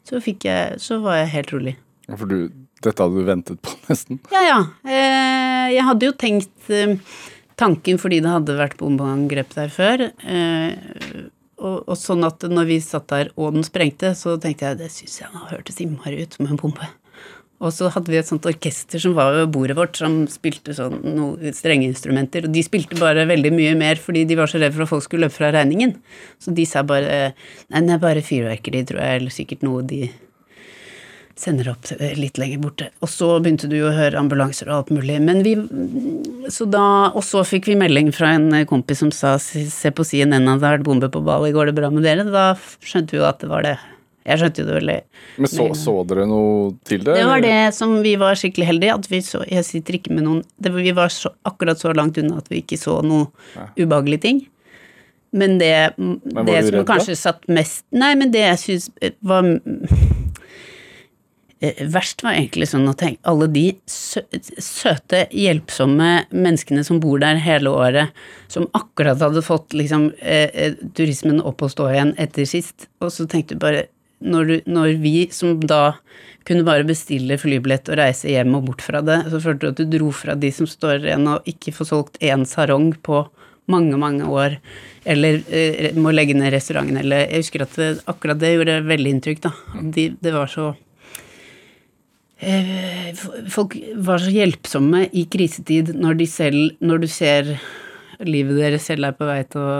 [0.04, 1.76] så jeg Så var jeg helt rolig.
[2.10, 2.50] Ja, For du,
[2.84, 4.20] dette hadde du ventet på, nesten?
[4.32, 4.60] Ja, ja.
[4.84, 6.98] Eh, jeg hadde jo tenkt eh,
[7.56, 10.10] tanken fordi det hadde vært bombeangrep der før.
[10.28, 11.30] Eh,
[11.64, 14.91] og, og sånn at når vi satt der og den sprengte, så tenkte jeg det
[14.93, 16.89] syns jeg nå hørtes innmari ut som en bombe.
[17.64, 20.97] Og så hadde vi et sånt orkester som var ved bordet vårt, som spilte sånn
[21.16, 22.47] noen strengeinstrumenter.
[22.47, 25.05] Og de spilte bare veldig mye mer fordi de var så redd for at folk
[25.05, 25.95] skulle løpe fra regningen.
[26.43, 27.32] Så de sa bare
[27.72, 30.09] Nei, det er bare fyrverkeri, tror jeg, eller sikkert noe de
[31.40, 32.90] sender opp eh, litt lenger borte.
[33.04, 35.18] Og så begynte du å høre ambulanser og alt mulig.
[35.24, 35.56] Men vi
[36.54, 40.48] så da, Og så fikk vi melding fra en kompis som sa se på CNN
[40.48, 42.28] at det har vært bombe på Bali, går det bra med dere?
[42.28, 42.54] Da
[42.84, 43.78] skjønte vi jo at det var det.
[44.24, 44.98] Jeg skjønte jo det veldig.
[45.44, 47.18] Men så, så dere noe til det?
[47.18, 50.28] Det var det som vi var skikkelig heldige, at vi så Jeg sitter ikke med
[50.28, 53.32] noen det, Vi var så, akkurat så langt unna at vi ikke så noe
[53.76, 54.44] ubehagelige ting.
[55.34, 56.86] Men det, men det som redd da?
[56.94, 58.90] kanskje satt mest Nei, men det jeg syns
[59.26, 60.04] var eh,
[61.93, 67.72] Verst var egentlig sånn å tenke alle de søte, hjelpsomme menneskene som bor der hele
[67.72, 72.89] året, som akkurat hadde fått liksom eh, eh, turismen opp å stå igjen etter sist,
[72.99, 73.86] og så tenkte du bare
[74.24, 75.95] når, du, når vi som da
[76.47, 79.80] kunne bare bestille flybillett og reise hjem og bort fra det, så følte du at
[79.80, 83.24] du dro fra de som står igjen og ikke får solgt én sarong på
[83.72, 84.57] mange, mange år,
[85.07, 89.14] eller eh, må legge ned restauranten, eller Jeg husker at det, akkurat det gjorde veldig
[89.16, 89.53] inntrykk, da.
[89.95, 90.82] De, det var så eh,
[93.54, 97.54] Folk var så hjelpsomme i krisetid når de selv Når du ser
[98.24, 99.76] livet deres selv er på vei til å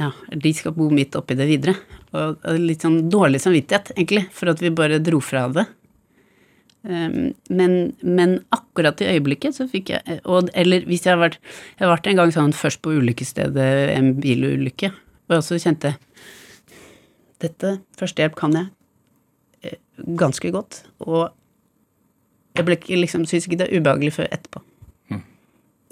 [0.00, 1.76] Ja, de skal bo midt oppi det videre.
[2.16, 5.66] Og litt sånn dårlig samvittighet, egentlig, for at vi bare dro fra det.
[6.82, 11.36] Um, men, men akkurat i øyeblikket så fikk jeg og, Eller hvis jeg har vært
[11.38, 15.92] Jeg har vært en gang sånn først på ulykkesstedet, en bilulykke, og jeg også kjente
[17.44, 18.66] Dette førstehjelp kan jeg
[19.62, 19.78] eh,
[20.18, 20.80] ganske godt.
[21.06, 21.30] Og
[22.56, 24.62] Jeg ble liksom, syns ikke det er ubehagelig før etterpå.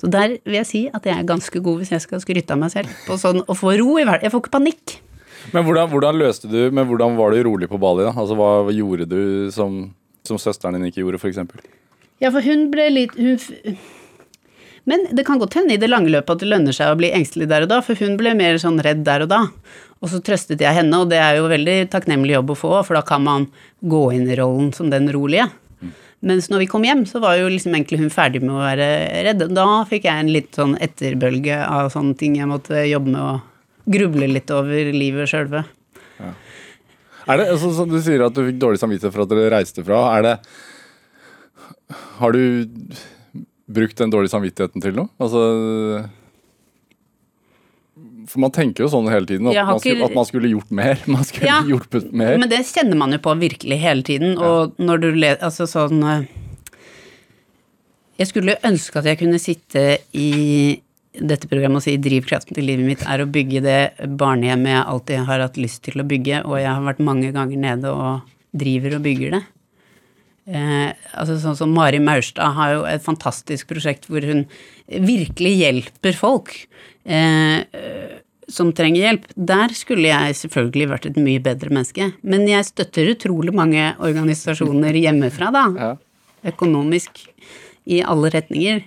[0.00, 2.61] Så der vil jeg si at jeg er ganske god hvis jeg skal skryte av
[2.62, 2.92] meg selv.
[3.04, 4.24] På sånn å få ro i hverdagen.
[4.24, 4.96] Jeg får ikke panikk.
[5.52, 8.12] Men hvordan, hvordan løste du Men hvordan var du rolig på Bali, da?
[8.12, 9.82] Altså, hva gjorde du som,
[10.26, 11.40] som søsteren din ikke gjorde, f.eks.?
[12.20, 13.40] Ja, for hun ble litt hun,
[14.88, 17.12] Men det kan godt hende i det lange løpet at det lønner seg å bli
[17.16, 19.42] engstelig der og da, for hun ble mer sånn redd der og da.
[20.00, 22.96] Og så trøstet jeg henne, og det er jo veldig takknemlig jobb å få, for
[22.96, 23.50] da kan man
[23.84, 25.50] gå inn i rollen som den rolige.
[26.20, 28.88] Mens når vi kom hjem, så var jo liksom egentlig hun ferdig med å være
[29.24, 29.44] redd.
[29.56, 33.88] Da fikk jeg en litt sånn etterbølge av sånne ting jeg måtte jobbe med og
[33.90, 35.64] gruble litt over livet sjølve.
[36.20, 39.84] Er det, altså, så du sier at du fikk dårlig samvittighet for at dere reiste
[39.86, 40.02] fra.
[40.18, 40.34] Er det
[42.20, 42.42] Har du
[43.70, 45.08] brukt den dårlige samvittigheten til noe?
[45.22, 45.40] Altså
[48.30, 51.00] For man tenker jo sånn hele tiden, at, man skulle, at man skulle gjort mer.
[51.10, 51.56] Man skulle Ja.
[51.66, 52.36] hjulpet mer.
[52.38, 55.32] Men det kjenner man jo på virkelig hele tiden, og når du le...
[55.42, 56.28] Altså sånn eh,
[58.20, 60.30] Jeg skulle ønske at jeg kunne sitte i
[61.10, 63.78] dette programmet og si drivkraften til livet mitt er å bygge det
[64.20, 67.58] barnehjemmet jeg alltid har hatt lyst til å bygge, og jeg har vært mange ganger
[67.58, 69.40] nede og driver og bygger det.
[70.50, 74.44] Eh, altså sånn som Mari Maurstad har jo et fantastisk prosjekt hvor hun
[74.86, 76.54] virkelig hjelper folk
[77.04, 77.60] eh,
[78.51, 79.26] som trenger hjelp.
[79.34, 82.11] Der skulle jeg selvfølgelig vært et mye bedre menneske.
[82.22, 85.64] Men jeg støtter utrolig mange organisasjoner hjemmefra, da.
[85.78, 85.90] Ja.
[86.53, 87.24] Økonomisk
[87.90, 88.84] i alle retninger.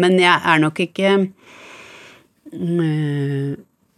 [0.00, 1.12] Men jeg er nok ikke
[2.52, 3.54] mm,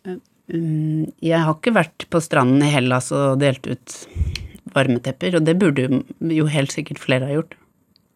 [0.06, 3.96] mm, Jeg har ikke vært på stranden i Hellas og delt ut
[4.74, 5.88] varmetepper, og det burde
[6.34, 7.56] jo helt sikkert flere ha gjort.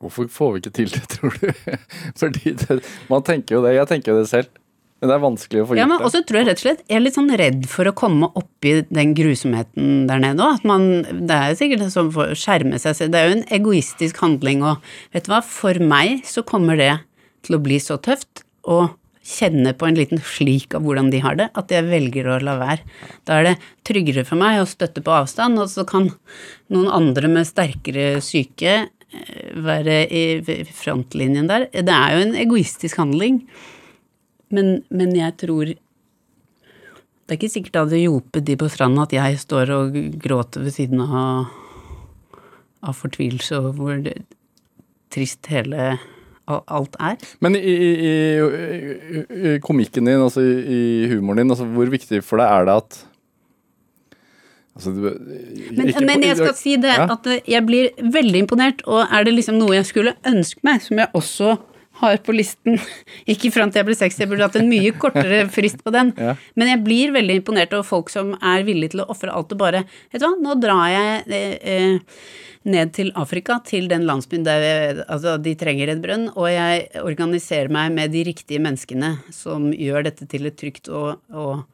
[0.02, 1.46] Hvorfor får vi ikke til det, tror du?
[2.20, 3.76] Fordi det, man tenker jo det.
[3.76, 4.61] Jeg tenker jo det selv.
[5.02, 6.06] Men det er vanskelig å få Ja, men gjort det.
[6.12, 8.74] også tror jeg rett og slett jeg er litt sånn redd for å komme oppi
[8.86, 10.60] den grusomheten der nede òg.
[10.60, 13.10] At man Det er sikkert sånn for å skjerme seg selv.
[13.10, 14.78] Det er jo en egoistisk handling, og
[15.12, 16.92] vet du hva, for meg så kommer det
[17.42, 18.92] til å bli så tøft å
[19.26, 22.56] kjenne på en liten slik av hvordan de har det, at jeg velger å la
[22.58, 22.86] være.
[23.26, 26.08] Da er det tryggere for meg å støtte på avstand, og så kan
[26.70, 30.24] noen andre med sterkere syke eh, være i
[30.70, 31.68] frontlinjen der.
[31.74, 33.44] Det er jo en egoistisk handling.
[34.52, 39.12] Men, men jeg tror Det er ikke sikkert det hadde hjulpet de på stranden at
[39.16, 41.46] jeg står og gråter ved siden av,
[42.84, 44.18] av fortvilelse og hvor det,
[45.12, 45.94] trist hele
[46.52, 47.16] alt er.
[47.40, 49.22] Men i, i, i,
[49.54, 52.74] i komikken din, altså i, i humoren din, altså hvor viktig for deg er det
[52.82, 52.98] at
[54.76, 55.00] altså, du,
[55.70, 57.06] Men, ikke men jeg skal si det Ja.
[57.14, 61.00] at jeg blir veldig imponert, og er det liksom noe jeg skulle ønske meg, som
[61.00, 61.54] jeg også
[62.02, 62.78] har på listen
[63.32, 66.12] Ikke fram til jeg blir 60, jeg burde hatt en mye kortere frist på den.
[66.18, 66.36] Ja.
[66.58, 69.60] Men jeg blir veldig imponert over folk som er villige til å ofre alt og
[69.62, 72.16] bare Vet du hva, nå drar jeg eh, eh,
[72.68, 76.84] ned til Afrika, til den landsbyen der jeg, altså, de trenger et brønn, og jeg
[77.02, 81.64] organiserer meg med de riktige menneskene som gjør dette til et trygt og, og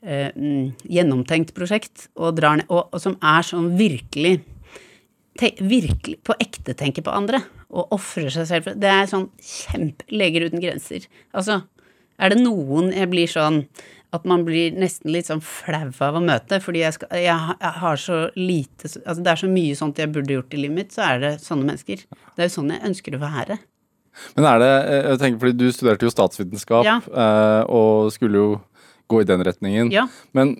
[0.00, 4.38] eh, mm, gjennomtenkt prosjekt, og, drar ned, og, og som er sånn virkelig
[5.38, 8.68] te, virkelig på ekte tenker på andre, og ofrer seg selv.
[8.80, 11.04] Det er sånn kjempe Leger uten grenser.
[11.36, 11.60] Altså,
[12.18, 13.64] er det noen jeg blir sånn
[14.16, 17.58] at man blir nesten litt sånn flau av å møte, fordi jeg, skal, jeg, har-
[17.60, 20.76] jeg har så lite Altså, det er så mye sånt jeg burde gjort i livet
[20.78, 22.06] mitt, så er det sånne mennesker.
[22.08, 23.58] Det er jo sånn jeg ønsker å være.
[24.34, 26.96] Men er det eh, jeg tenker fordi Du studerte jo statsvitenskap Ja.
[27.04, 28.48] eh, og skulle jo
[29.12, 29.92] gå i den retningen.
[29.92, 30.06] Ja.
[30.32, 30.54] Men,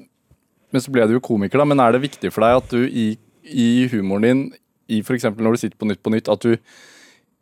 [0.72, 1.64] men så ble du jo komiker, da.
[1.72, 3.08] Men er det viktig for deg at du i,
[3.48, 4.44] i humoren din,
[4.92, 5.24] i f.eks.
[5.40, 6.54] når du sitter på Nytt på Nytt, at du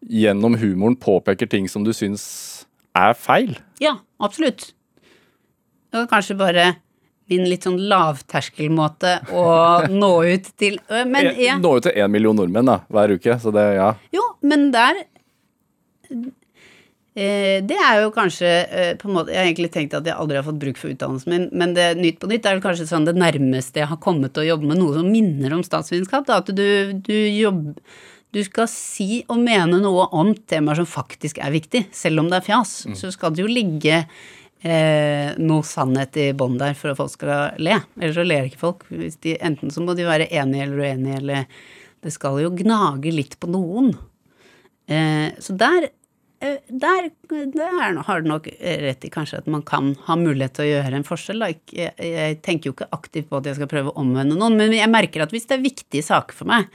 [0.05, 2.67] gjennom humoren påpeker ting som du syns
[2.97, 3.57] er feil?
[3.83, 4.73] Ja, absolutt.
[5.97, 6.67] Og kanskje bare
[7.31, 9.45] min litt sånn lavterskelmåte å
[10.03, 11.59] nå ut til øh, Men ja.
[11.59, 13.93] Nå ut til én million nordmenn da, hver uke, så det, ja.
[14.15, 15.01] Jo, men der
[17.17, 20.15] eh, Det er jo kanskje eh, på en måte Jeg har egentlig tenkt at jeg
[20.15, 22.87] aldri har fått bruk for utdannelsen min, men det Nytt på nytt er vel kanskje
[22.93, 26.31] sånn det nærmeste jeg har kommet til å jobbe med noe som minner om statsvitenskap.
[26.31, 27.75] At du, du jobber
[28.35, 32.41] du skal si og mene noe om temaer som faktisk er viktig, selv om det
[32.41, 32.73] er fjas.
[32.99, 34.03] Så skal det jo ligge
[34.67, 37.79] eh, noe sannhet i bånn der for at folk skal le.
[38.01, 38.87] Ellers så ler ikke folk.
[38.91, 41.47] De, enten så må de være enige eller uenige, eller
[42.05, 43.89] Det skal jo gnage litt på noen.
[44.87, 45.89] Eh, så der,
[46.45, 47.09] eh, der,
[47.55, 51.01] der har du nok rett i kanskje at man kan ha mulighet til å gjøre
[51.01, 51.49] en forskjell.
[51.49, 54.77] Jeg, jeg tenker jo ikke aktivt på at jeg skal prøve å omvende noen, men
[54.77, 56.69] jeg merker at hvis det er viktige saker for meg,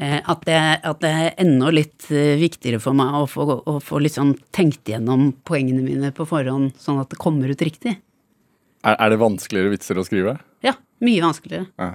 [0.00, 4.00] at det, at det er enda litt eh, viktigere for meg å få, å få
[4.08, 7.98] sånn tenkt igjennom poengene mine på forhånd, sånn at det kommer ut riktig.
[8.82, 10.38] Er, er det vanskeligere vitser å skrive?
[10.64, 10.74] Ja,
[11.04, 11.68] mye vanskeligere.
[11.78, 11.92] Ja.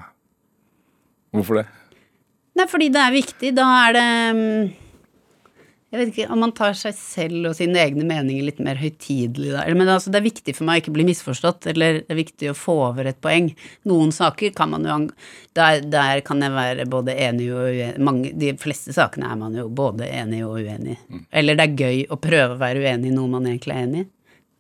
[1.36, 1.66] Hvorfor det?
[2.58, 3.54] Nei, fordi det er viktig.
[3.58, 4.70] Da er det mm,
[5.88, 9.54] Jeg vet ikke om man tar seg selv og sine egne meninger litt mer høytidelig
[9.54, 9.62] da.
[9.72, 12.50] Men altså, det er viktig for meg å ikke bli misforstått, eller det er viktig
[12.52, 13.48] å få over et poeng.
[13.88, 14.98] Noen saker kan man jo
[15.58, 18.04] Der, der kan jeg være både enig og uenig.
[18.04, 21.22] Mange, de fleste sakene er man jo både enig og uenig i.
[21.32, 24.04] Eller det er gøy å prøve å være uenig i noe man egentlig er enig
[24.04, 24.10] i.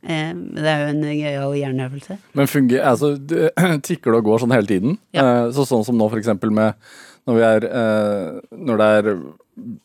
[0.08, 2.18] Eh, det er jo en gøyal hjerneøvelse.
[2.40, 3.52] Men funger, altså, det,
[3.90, 4.96] tikker det og går sånn hele tiden?
[5.12, 5.26] Ja.
[5.26, 6.80] Eh, så sånn som nå, for eksempel med
[7.28, 9.12] når, vi er, eh, når det er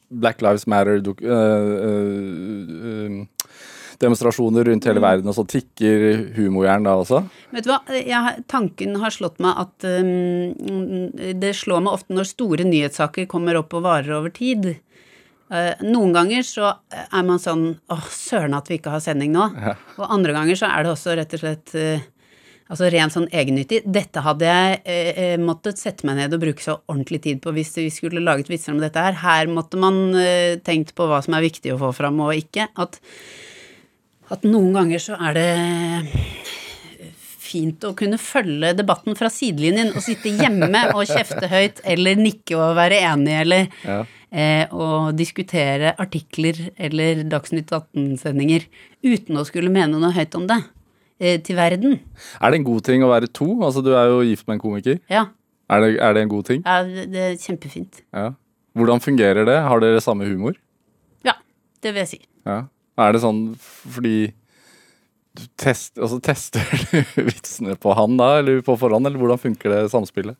[0.09, 3.27] Black Lives Matter dok, eh, eh, eh,
[4.69, 7.23] rundt hele verden, og så tikker humorhjernen da også?
[7.55, 12.27] Vet du hva, jeg, tanken har slått meg at um, Det slår meg ofte når
[12.27, 14.73] store nyhetssaker kommer opp og varer over tid.
[15.53, 19.53] Uh, noen ganger så er man sånn åh, søren at vi ikke har sending nå.
[19.55, 19.77] Ja.
[20.01, 22.09] Og andre ganger så er det også rett og slett uh,
[22.73, 23.83] altså rent sånn egennyttig.
[23.93, 27.53] Dette hadde jeg eh, eh, måttet sette meg ned og bruke så ordentlig tid på
[27.53, 29.19] hvis vi skulle laget vitser om dette her.
[29.21, 32.71] Her måtte man eh, tenkt på hva som er viktig å få fram og ikke.
[32.81, 32.97] At,
[34.33, 35.49] at noen ganger så er det
[37.43, 42.57] fint å kunne følge debatten fra sidelinjen og sitte hjemme og kjefte høyt eller nikke
[42.57, 43.99] og være enig eller Ja.
[44.33, 48.65] eh, og diskutere artikler eller Dagsnytt 18-sendinger
[49.05, 50.71] uten å skulle mene noe høyt om det eh,
[51.47, 51.97] til verden.
[52.41, 53.49] Er det en god ting å være to?
[53.63, 54.99] Altså, du er jo gift med en komiker.
[55.13, 55.27] Ja,
[55.73, 56.63] Er det, er det en god ting?
[56.67, 58.03] ja det det er kjempefint.
[58.13, 58.31] Ja.
[58.77, 59.59] Hvordan fungerer det?
[59.69, 60.57] Har dere samme humor?
[61.25, 61.35] Ja,
[61.83, 62.21] det vil jeg si.
[62.49, 62.63] Ja.
[63.01, 64.33] Er det sånn fordi
[65.33, 66.67] du test, altså, tester
[67.17, 70.37] du vitsene på han da, eller på forhånd, eller hvordan funker det samspillet?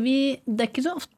[0.00, 0.18] Vi,
[0.48, 1.14] det er ikke så ofte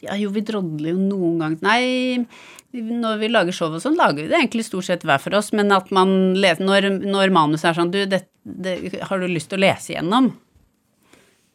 [0.00, 2.26] ja, Jo, vi drodler jo noen ganger Nei,
[2.72, 5.52] når vi lager show og sånn, lager vi det egentlig stort sett hver for oss,
[5.52, 8.76] men at man leser Når, når manuset er sånn Du, det, det
[9.10, 10.32] har du lyst til å lese igjennom?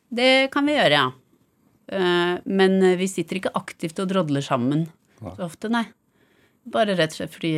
[0.07, 1.07] Det kan vi gjøre, ja.
[1.91, 5.87] Eh, Men vi sitter ikke aktivt og drodler sammen så ofte, nei.
[6.69, 7.53] Bare rett og slett fordi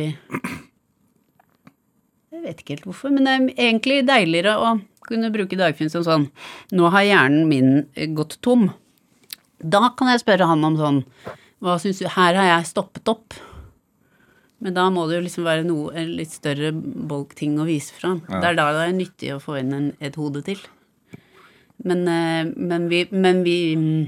[2.30, 4.70] Jeg vet ikke helt hvorfor, men det er egentlig deiligere å
[5.08, 6.28] kunne bruke Dagfinn som sånn
[6.76, 8.68] Nå har hjernen min eh, gått tom.
[9.60, 11.00] Da kan jeg spørre han om sånn
[11.60, 13.36] Hva syns du Her har jeg stoppet opp.
[14.60, 18.20] Men da må det jo liksom være noe en litt større bolk-ting å vise fram.
[18.28, 20.60] Det er da det er nyttig å få inn en, et hode til.
[21.80, 24.02] Men, eh, men vi, men vi mm,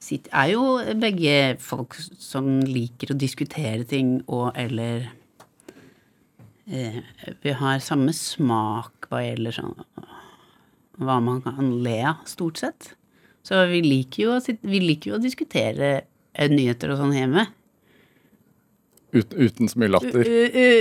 [0.00, 5.10] sitter, er jo begge folk som liker å diskutere ting og eller
[6.64, 7.02] eh,
[7.44, 9.76] Vi har samme smak hva gjelder sånn
[10.96, 12.94] hva man kan le av, stort sett.
[13.46, 15.90] Så vi liker jo å, sitte, vi liker jo å diskutere
[16.34, 17.46] eh, nyheter og sånn hjemme.
[19.14, 20.26] Ut, uten så mye latter.
[20.26, 20.40] u,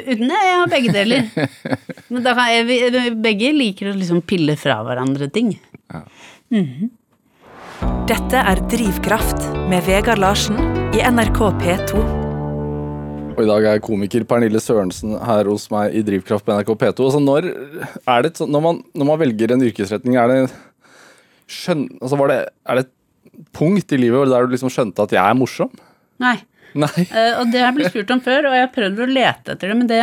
[0.10, 1.28] uten det, ja, begge deler.
[2.12, 2.80] Men da kan jeg, vi,
[3.24, 5.54] begge liker å liksom pille fra hverandre ting.
[8.10, 10.58] Dette er Drivkraft med Vegard Larsen
[10.98, 12.04] i NRK P2.
[13.36, 17.08] Og i dag er komiker Pernille Sørensen her hos meg i Drivkraft på NRK P2.
[17.10, 17.50] Altså når,
[18.08, 20.38] er det et sånt- når, man, når man velger en yrkesretning, er det
[21.52, 25.16] skjønn, altså var det, er det et punkt i livet der du liksom skjønte at
[25.16, 25.72] jeg er morsom?
[26.24, 26.38] Nei.
[26.76, 27.08] Nei.
[27.08, 29.56] Uh, og det har jeg blitt spurt om før, og jeg har prøvd å lete
[29.56, 30.02] etter det, men det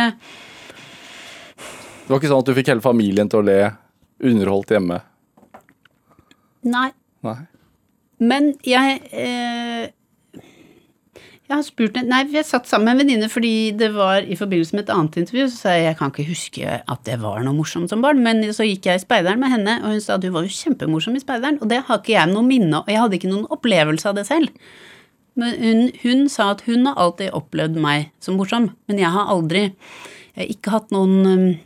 [2.03, 3.57] Det var ikke sånn at du fikk hele familien til å le
[4.23, 4.99] underholdt hjemme?
[6.63, 6.89] Nei.
[7.23, 7.39] Nei.
[8.23, 9.91] Men jeg eh,
[11.43, 14.77] Jeg har spurt Nei, jeg satt sammen med en venninne fordi det var i forbindelse
[14.77, 17.57] med et annet intervju, så sa jeg jeg kan ikke huske at det var noe
[17.57, 20.29] morsomt som barn, men så gikk jeg i speideren med henne, og hun sa du
[20.31, 23.19] var jo kjempemorsom i speideren, og det har ikke jeg noe minne og jeg hadde
[23.19, 24.55] ikke noen opplevelse av det selv.
[25.35, 29.31] Men hun, hun sa at hun har alltid opplevd meg som morsom, men jeg har
[29.33, 29.67] aldri
[30.33, 31.57] Jeg har ikke hatt noen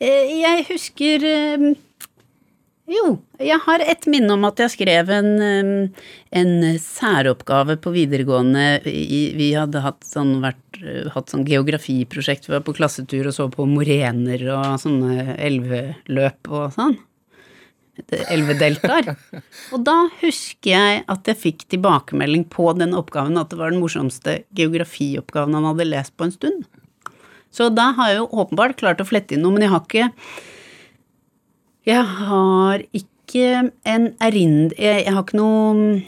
[0.00, 1.26] eh, Jeg husker
[1.60, 1.70] um,
[2.86, 5.30] jo, jeg har et minne om at jeg skrev en,
[6.38, 8.66] en særoppgave på videregående.
[8.86, 12.46] Vi hadde hatt sånn, vært, uh, hatt sånn geografiprosjekt.
[12.46, 16.96] Vi var på klassetur og så på morener og sånne elveløp og sånn.
[18.12, 19.14] Elvedeltaer.
[19.72, 23.80] Og da husker jeg at jeg fikk tilbakemelding på den oppgaven at det var den
[23.80, 26.66] morsomste geografioppgaven han hadde lest på en stund.
[27.48, 30.10] Så da har jeg jo åpenbart klart å flette inn noe, men jeg har ikke
[31.86, 33.46] jeg har ikke
[33.86, 34.74] en erind...
[34.78, 36.02] Jeg, jeg har ikke noe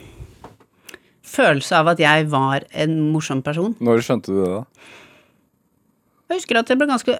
[1.29, 3.75] følelse av at jeg var en morsom person.
[3.83, 4.87] Når skjønte du det, da?
[6.29, 7.15] Jeg husker at jeg ble ganske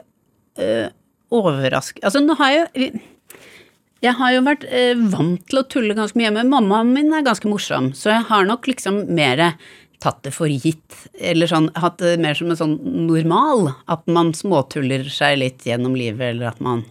[0.62, 0.90] øh,
[1.34, 2.92] overrasket Altså, nå har jeg
[4.06, 7.26] Jeg har jo vært øh, vant til å tulle ganske mye, men mammaen min er
[7.26, 9.42] ganske morsom, så jeg har nok liksom mer
[10.00, 12.78] tatt det for gitt, eller sånn hatt det mer som en sånn
[13.10, 16.86] normal, at man småtuller seg litt gjennom livet, eller at man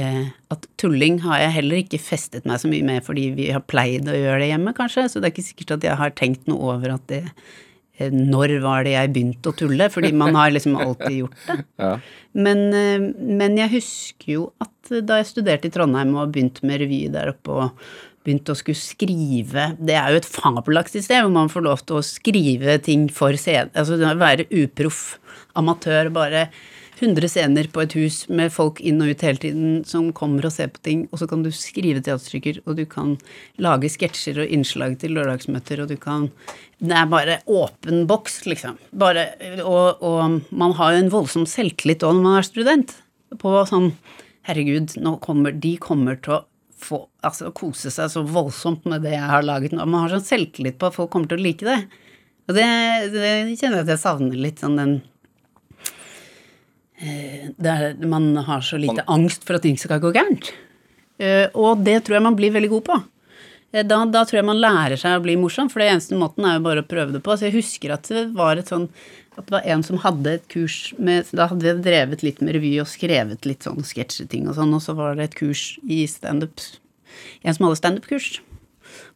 [0.00, 3.64] eh, At tulling har jeg heller ikke festet meg så mye med fordi vi har
[3.66, 6.48] pleid å gjøre det hjemme, kanskje, så det er ikke sikkert at jeg har tenkt
[6.50, 7.22] noe over at det
[7.98, 11.60] eh, når var det jeg begynte å tulle, fordi man har liksom alltid gjort det.
[11.84, 11.94] Ja.
[12.38, 16.82] Men, eh, men jeg husker jo at da jeg studerte i Trondheim og begynte med
[16.84, 17.88] revy der oppe og
[18.28, 22.00] begynte å skulle skrive Det er jo et fabelaktig sted hvor man får lov til
[22.00, 23.70] å skrive ting for scene.
[23.78, 25.18] Altså være uproff
[25.58, 26.48] amatør, bare
[26.98, 30.54] 100 scener på et hus med folk inn og ut hele tiden som kommer og
[30.54, 33.16] ser på ting, og så kan du skrive teaterstykker, og du kan
[33.62, 36.30] lage sketsjer og innslag til lørdagsmøter, og du kan
[36.78, 38.76] Det er bare åpen boks, liksom.
[38.94, 39.32] Bare,
[39.64, 42.94] og, og man har jo en voldsom selvtillit òg når man er student,
[43.38, 43.92] på sånn
[44.48, 46.44] Herregud, nå kommer de kommer til å
[46.78, 49.84] få, altså, kose seg så voldsomt med det jeg har laget nå.
[49.84, 51.82] Man har sånn selvtillit på at folk kommer til å like det.
[52.48, 52.64] Og det,
[53.12, 54.94] det kjenner jeg at jeg savner litt, sånn den
[57.00, 60.50] der man har så lite angst for at ting skal gå gærent.
[61.18, 62.98] Eh, og det tror jeg man blir veldig god på.
[63.72, 66.46] Eh, Da, da tror jeg man lærer seg å bli morsom, for det eneste måten
[66.46, 67.36] er jo bare å prøve det på.
[67.36, 68.88] Så jeg husker at det var et sånn
[69.38, 72.56] at det var en som hadde et kurs med Da hadde vi drevet litt med
[72.56, 76.06] revy og skrevet litt sånn sketsjeting og sånn, og så var det et kurs i
[76.10, 76.58] standup
[77.44, 78.40] En som hadde standup-kurs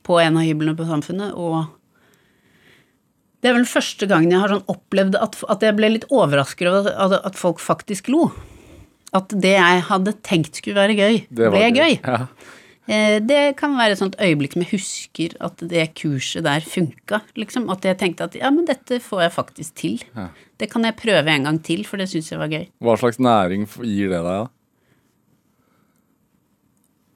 [0.07, 1.67] på en av hyblene på Samfunnet, og
[3.43, 6.69] det er vel første gangen jeg har sånn opplevd at, at jeg ble litt overrasket
[6.71, 8.29] over at, at folk faktisk lo.
[9.13, 11.97] At det jeg hadde tenkt skulle være gøy, Det ble gøy.
[12.01, 12.27] Ja.
[12.89, 17.21] Eh, Det kan være et sånt øyeblikk som jeg husker at det kurset der funka,
[17.39, 17.69] liksom.
[17.71, 20.01] At jeg tenkte at ja, men dette får jeg faktisk til.
[20.17, 20.29] Ja.
[20.59, 22.65] Det kan jeg prøve en gang til, for det syns jeg var gøy.
[22.81, 24.49] Hva slags næring gir det deg, da?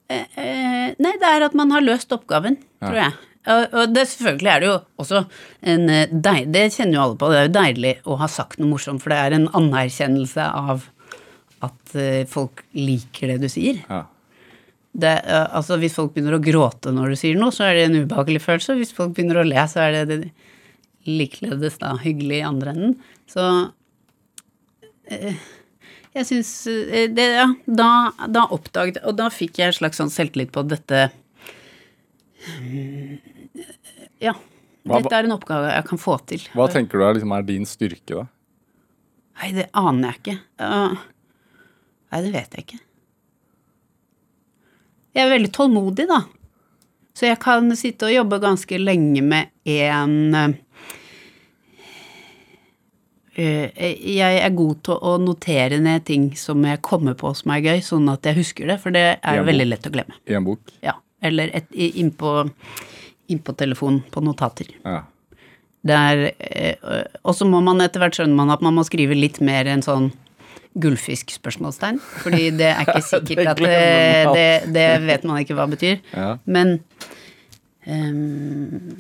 [0.09, 3.17] Eh, nei, det er at man har løst oppgaven, tror jeg.
[3.47, 5.21] Og, det, selvfølgelig er det jo også
[5.71, 8.73] en deilig Det kjenner jo alle på, det er jo deilig å ha sagt noe
[8.73, 10.89] morsomt, for det er en anerkjennelse av
[11.65, 13.81] at eh, folk liker det du sier.
[13.89, 14.03] Ja.
[14.97, 17.87] Det, eh, altså Hvis folk begynner å gråte når du sier noe, så er det
[17.89, 18.79] en ubehagelig følelse.
[18.79, 22.97] Hvis folk begynner å le, så er det, det likeledes da hyggelig i andre enden.
[23.31, 23.45] Så
[25.13, 25.39] eh,
[26.17, 27.91] jeg syns eh, det, Ja, da,
[28.33, 31.09] da oppdaget Og da fikk jeg en slags sånn selvtillit på dette
[34.23, 34.37] Ja.
[34.87, 36.45] Dette er en oppgave jeg kan få til.
[36.55, 38.27] Hva tenker du er, liksom, er din styrke, da?
[39.37, 40.37] Nei, det aner jeg ikke.
[40.63, 40.95] Uh,
[42.13, 42.79] Nei, det vet jeg ikke.
[45.17, 46.23] Jeg er veldig tålmodig, da.
[47.17, 50.57] Så jeg kan sitte og jobbe ganske lenge med én
[53.37, 57.81] Jeg er god til å notere ned ting som jeg kommer på som er gøy,
[57.85, 60.17] sånn at jeg husker det, for det er veldig lett å glemme.
[60.25, 60.73] I en bok?
[60.85, 60.95] Ja.
[61.25, 62.47] Eller et, innpå
[63.33, 64.71] inn på telefonen på notater.
[64.85, 65.03] Ja.
[65.87, 65.97] Det
[66.43, 69.69] eh, og så må man etter hvert skjønne man at man må skrive litt mer
[69.71, 70.11] enn sånn
[70.83, 72.01] gullfisk-spørsmålstegn.
[72.23, 73.77] Fordi det er ikke sikkert at det,
[74.37, 76.01] det, det vet man ikke hva betyr.
[76.13, 76.35] Ja.
[76.45, 76.79] Men
[77.87, 78.99] um,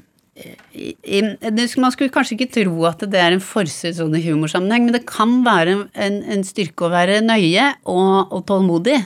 [0.77, 4.89] i, det, Man skulle kanskje ikke tro at det er en forse sånn i humorsammenheng,
[4.89, 8.99] men det kan være en, en styrke å være nøye og, og tålmodig.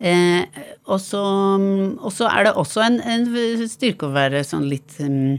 [0.00, 3.26] Eh, og så er det også en, en
[3.68, 5.34] styrke å være sånn litt um,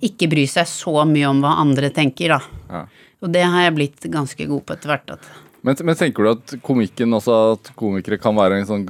[0.00, 2.38] Ikke bry seg så mye om hva andre tenker, da.
[2.72, 2.80] Ja.
[3.20, 5.28] Og det har jeg blitt ganske god på etter hvert.
[5.66, 8.86] Men, men tenker du at komikken, også, at komikere kan være en sånn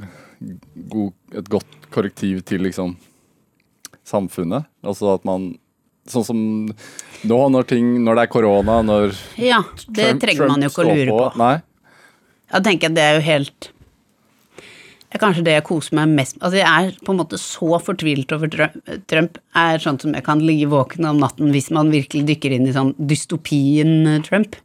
[0.93, 2.93] god, et godt korrektiv til liksom
[4.07, 4.69] samfunnet?
[4.85, 5.55] Altså at man
[6.09, 6.37] Sånn som
[7.29, 10.81] nå når ting Når det er korona, når ja, det Trump- trenger man jo ikke
[10.81, 11.25] å lure på.
[11.27, 11.41] på.
[11.43, 11.51] Nei?
[12.49, 13.67] Jeg tenker at det er jo helt
[15.09, 16.43] det er kanskje det jeg koser meg mest med.
[16.45, 18.51] Altså, jeg er på en måte så fortvilt over
[19.09, 19.39] Trump.
[19.57, 22.75] er sånn som jeg kan ligge våken om natten hvis man virkelig dykker inn i
[22.75, 24.59] sånn dystopien eh, Trump.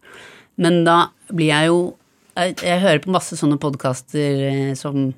[0.61, 1.83] Men da blir jeg jo
[2.35, 5.13] Jeg, jeg hører på masse sånne podkaster som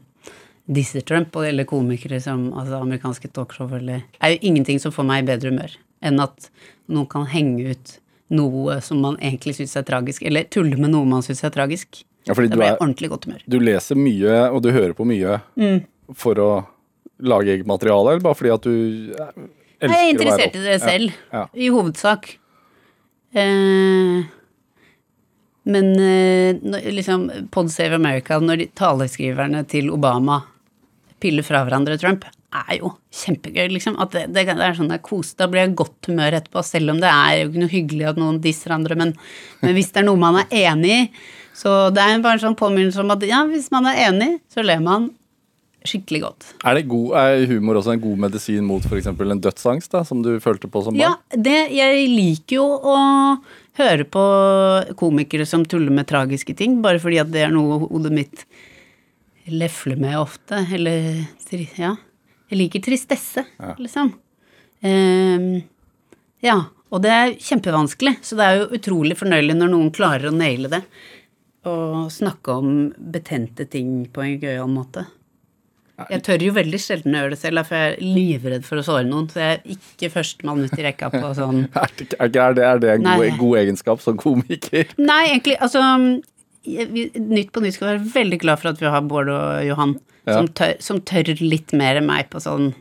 [0.69, 5.07] disser Trump, eller komikere som altså amerikanske talkshow eller Det er jo ingenting som får
[5.09, 6.51] meg i bedre humør enn at
[6.93, 7.95] noen kan henge ut
[8.37, 12.03] noe som man egentlig syns er tragisk, eller tulle med noe man syns er tragisk.
[12.27, 13.43] Ja, Da blir jeg ordentlig godt humør.
[13.49, 15.85] du leser mye, og du hører på mye Mm.
[16.15, 16.67] for å
[17.23, 18.73] lage eget materiale, eller bare fordi at du
[19.15, 22.37] elsker å være Jeg er interessert i det selv, Ja, i hovedsak.
[23.35, 24.25] Eh,
[25.67, 26.57] men eh,
[26.95, 30.43] liksom Pod Save America, når de taleskriverne til Obama
[31.21, 32.25] piller fra hverandre Trump,
[32.57, 33.97] er jo kjempegøy, liksom.
[34.01, 36.91] At det, det er sånn jeg kos, Da blir jeg i godt humør etterpå, selv
[36.95, 39.13] om det er jo ikke noe hyggelig at noen disser andre, men,
[39.63, 41.11] men hvis det er noe man er enig i,
[41.57, 44.61] så det er bare en sånn påminnelse om at ja, hvis man er enig, så
[44.67, 45.09] ler man
[45.87, 46.45] skikkelig godt.
[46.67, 49.07] Er, det god, er humor også en god medisin mot f.eks.
[49.07, 51.43] en dødsangst, da, som du følte på som Ja, barn?
[51.47, 52.97] det, jeg liker jo å
[53.79, 54.25] høre på
[54.99, 58.43] komikere som tuller med tragiske ting, bare fordi at det er noe hodet mitt
[59.47, 60.59] lefler med ofte.
[60.75, 61.23] Eller
[61.79, 61.95] ja.
[62.51, 63.75] Jeg liker tristesse, Ja.
[63.79, 64.13] liksom.
[64.83, 65.63] Um,
[66.45, 66.65] ja.
[66.95, 70.71] Og det er kjempevanskelig, så det er jo utrolig fornøyelig når noen klarer å naile
[70.71, 70.83] det.
[71.67, 72.73] Og snakke om
[73.13, 75.07] betente ting på en gøyal måte.
[76.11, 78.85] Jeg tør jo veldig sjelden å gjøre det selv, for jeg er livredd for å
[78.85, 79.31] såre noen.
[79.33, 81.63] Så jeg er ikke førstemann ut i rekka på sånn
[82.21, 84.93] Er det, er det, er det en god, god egenskap som komiker?
[85.01, 85.81] Nei, egentlig, altså
[86.67, 89.97] Nytt på nytt skal være veldig glad for at vi har Bård og Johan,
[90.27, 90.41] Ja.
[90.41, 92.73] som, tør, som tør litt mer enn meg på sånn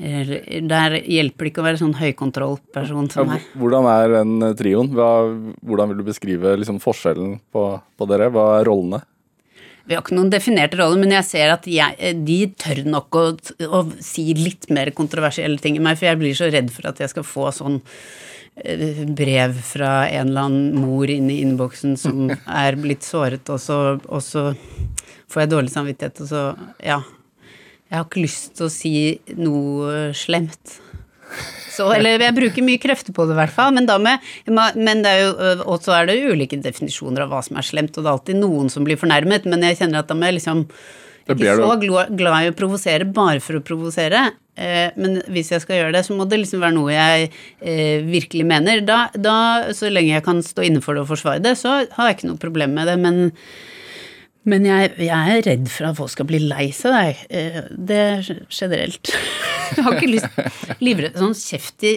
[0.00, 3.44] Der hjelper det ikke å være sånn høykontrollperson som meg.
[3.60, 4.88] hvordan er den eh, trioen?
[4.96, 5.10] Hva,
[5.60, 7.64] hvordan vil du beskrive liksom, forskjellen på,
[8.00, 8.30] på dere?
[8.32, 9.02] Hva er rollene?
[9.84, 13.20] Vi har ikke noen definerte roller, men jeg ser at jeg, eh, de tør nok
[13.20, 13.26] å,
[13.68, 17.04] å si litt mer kontroversielle ting enn meg, for jeg blir så redd for at
[17.04, 17.80] jeg skal få sånn
[18.62, 22.28] eh, brev fra en eller annen mor inn i innboksen som
[22.64, 24.52] er blitt såret, og så, og så
[25.30, 26.44] får jeg dårlig samvittighet, og så
[26.86, 27.02] Ja.
[27.90, 28.94] Jeg har ikke lyst til å si
[29.34, 30.76] noe slemt.
[31.70, 33.74] Så, eller jeg bruker mye krefter på det, i hvert fall.
[33.74, 35.32] Men, med, men det er jo,
[35.64, 38.40] og så er det ulike definisjoner av hva som er slemt, og det er alltid
[38.40, 40.66] noen som blir fornærmet, men jeg kjenner at da må jeg liksom
[41.30, 44.22] ikke så glad i å provosere bare for å provosere.
[44.98, 47.28] Men hvis jeg skal gjøre det, så må det liksom være noe jeg
[48.06, 48.82] virkelig mener.
[48.86, 49.36] Da, da,
[49.76, 52.32] så lenge jeg kan stå inne for det og forsvare det, så har jeg ikke
[52.32, 52.98] noe problem med det.
[53.02, 53.30] Men,
[54.48, 57.18] men jeg, jeg er redd for at folk skal bli lei seg.
[57.28, 57.64] jeg.
[57.76, 59.12] Det er generelt.
[59.70, 61.92] Jeg har ikke lyst Livredd Sånn kjeft i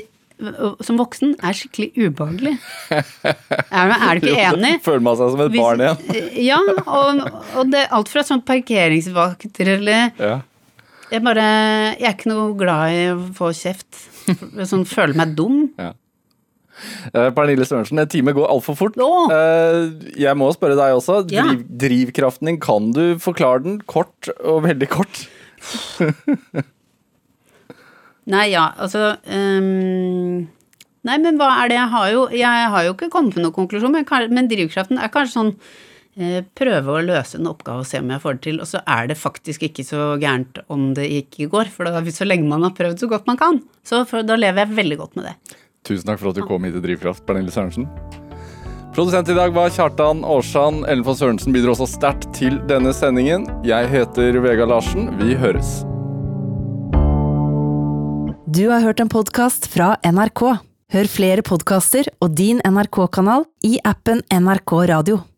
[0.84, 2.52] som voksen er skikkelig ubehagelig.
[2.92, 4.72] Er, er du ikke enig?
[4.84, 6.30] Føler man seg som et barn igjen?
[6.44, 7.22] Ja, og,
[7.54, 10.40] og det er alt fra sånn parkeringsvakter eller Ja.
[11.14, 11.46] Jeg bare
[12.00, 13.90] Jeg er ikke noe glad i å få kjeft.
[14.66, 15.68] Sånn føler meg dum.
[15.80, 15.94] Eh,
[17.14, 18.98] Pernille Sørensen, en time går altfor fort.
[18.98, 21.22] Eh, Jeg må spørre deg også.
[21.34, 21.46] Ja.
[21.52, 25.26] Driv, drivkraften din, kan du forklare den kort og veldig kort?
[28.34, 30.46] Nei, ja, altså um,
[31.04, 33.56] Nei, men hva er det jeg har jo Jeg har jo ikke kommet med noen
[33.58, 35.52] konklusjon, men, men drivkraften er kanskje sånn
[36.16, 38.80] eh, Prøve å løse en oppgave og se om jeg får det til, og så
[38.96, 42.64] er det faktisk ikke så gærent om det ikke går, for da, så lenge man
[42.64, 43.60] har prøvd så godt man kan.
[43.84, 45.36] Så for, da lever jeg veldig godt med det.
[45.84, 47.90] Tusen takk for at du kom hit til Drivkraft, Pernille Sørensen.
[48.94, 50.84] Produsent i dag var Kjartan Aarsand.
[50.86, 53.48] Ellen Foss Sørensen bidro også sterkt til denne sendingen.
[53.66, 55.10] Jeg heter Vega Larsen.
[55.18, 55.82] Vi høres.
[58.54, 60.46] Du har hørt en podkast fra NRK.
[60.94, 65.24] Hør flere podkaster og din NRK-kanal i appen NRK Radio.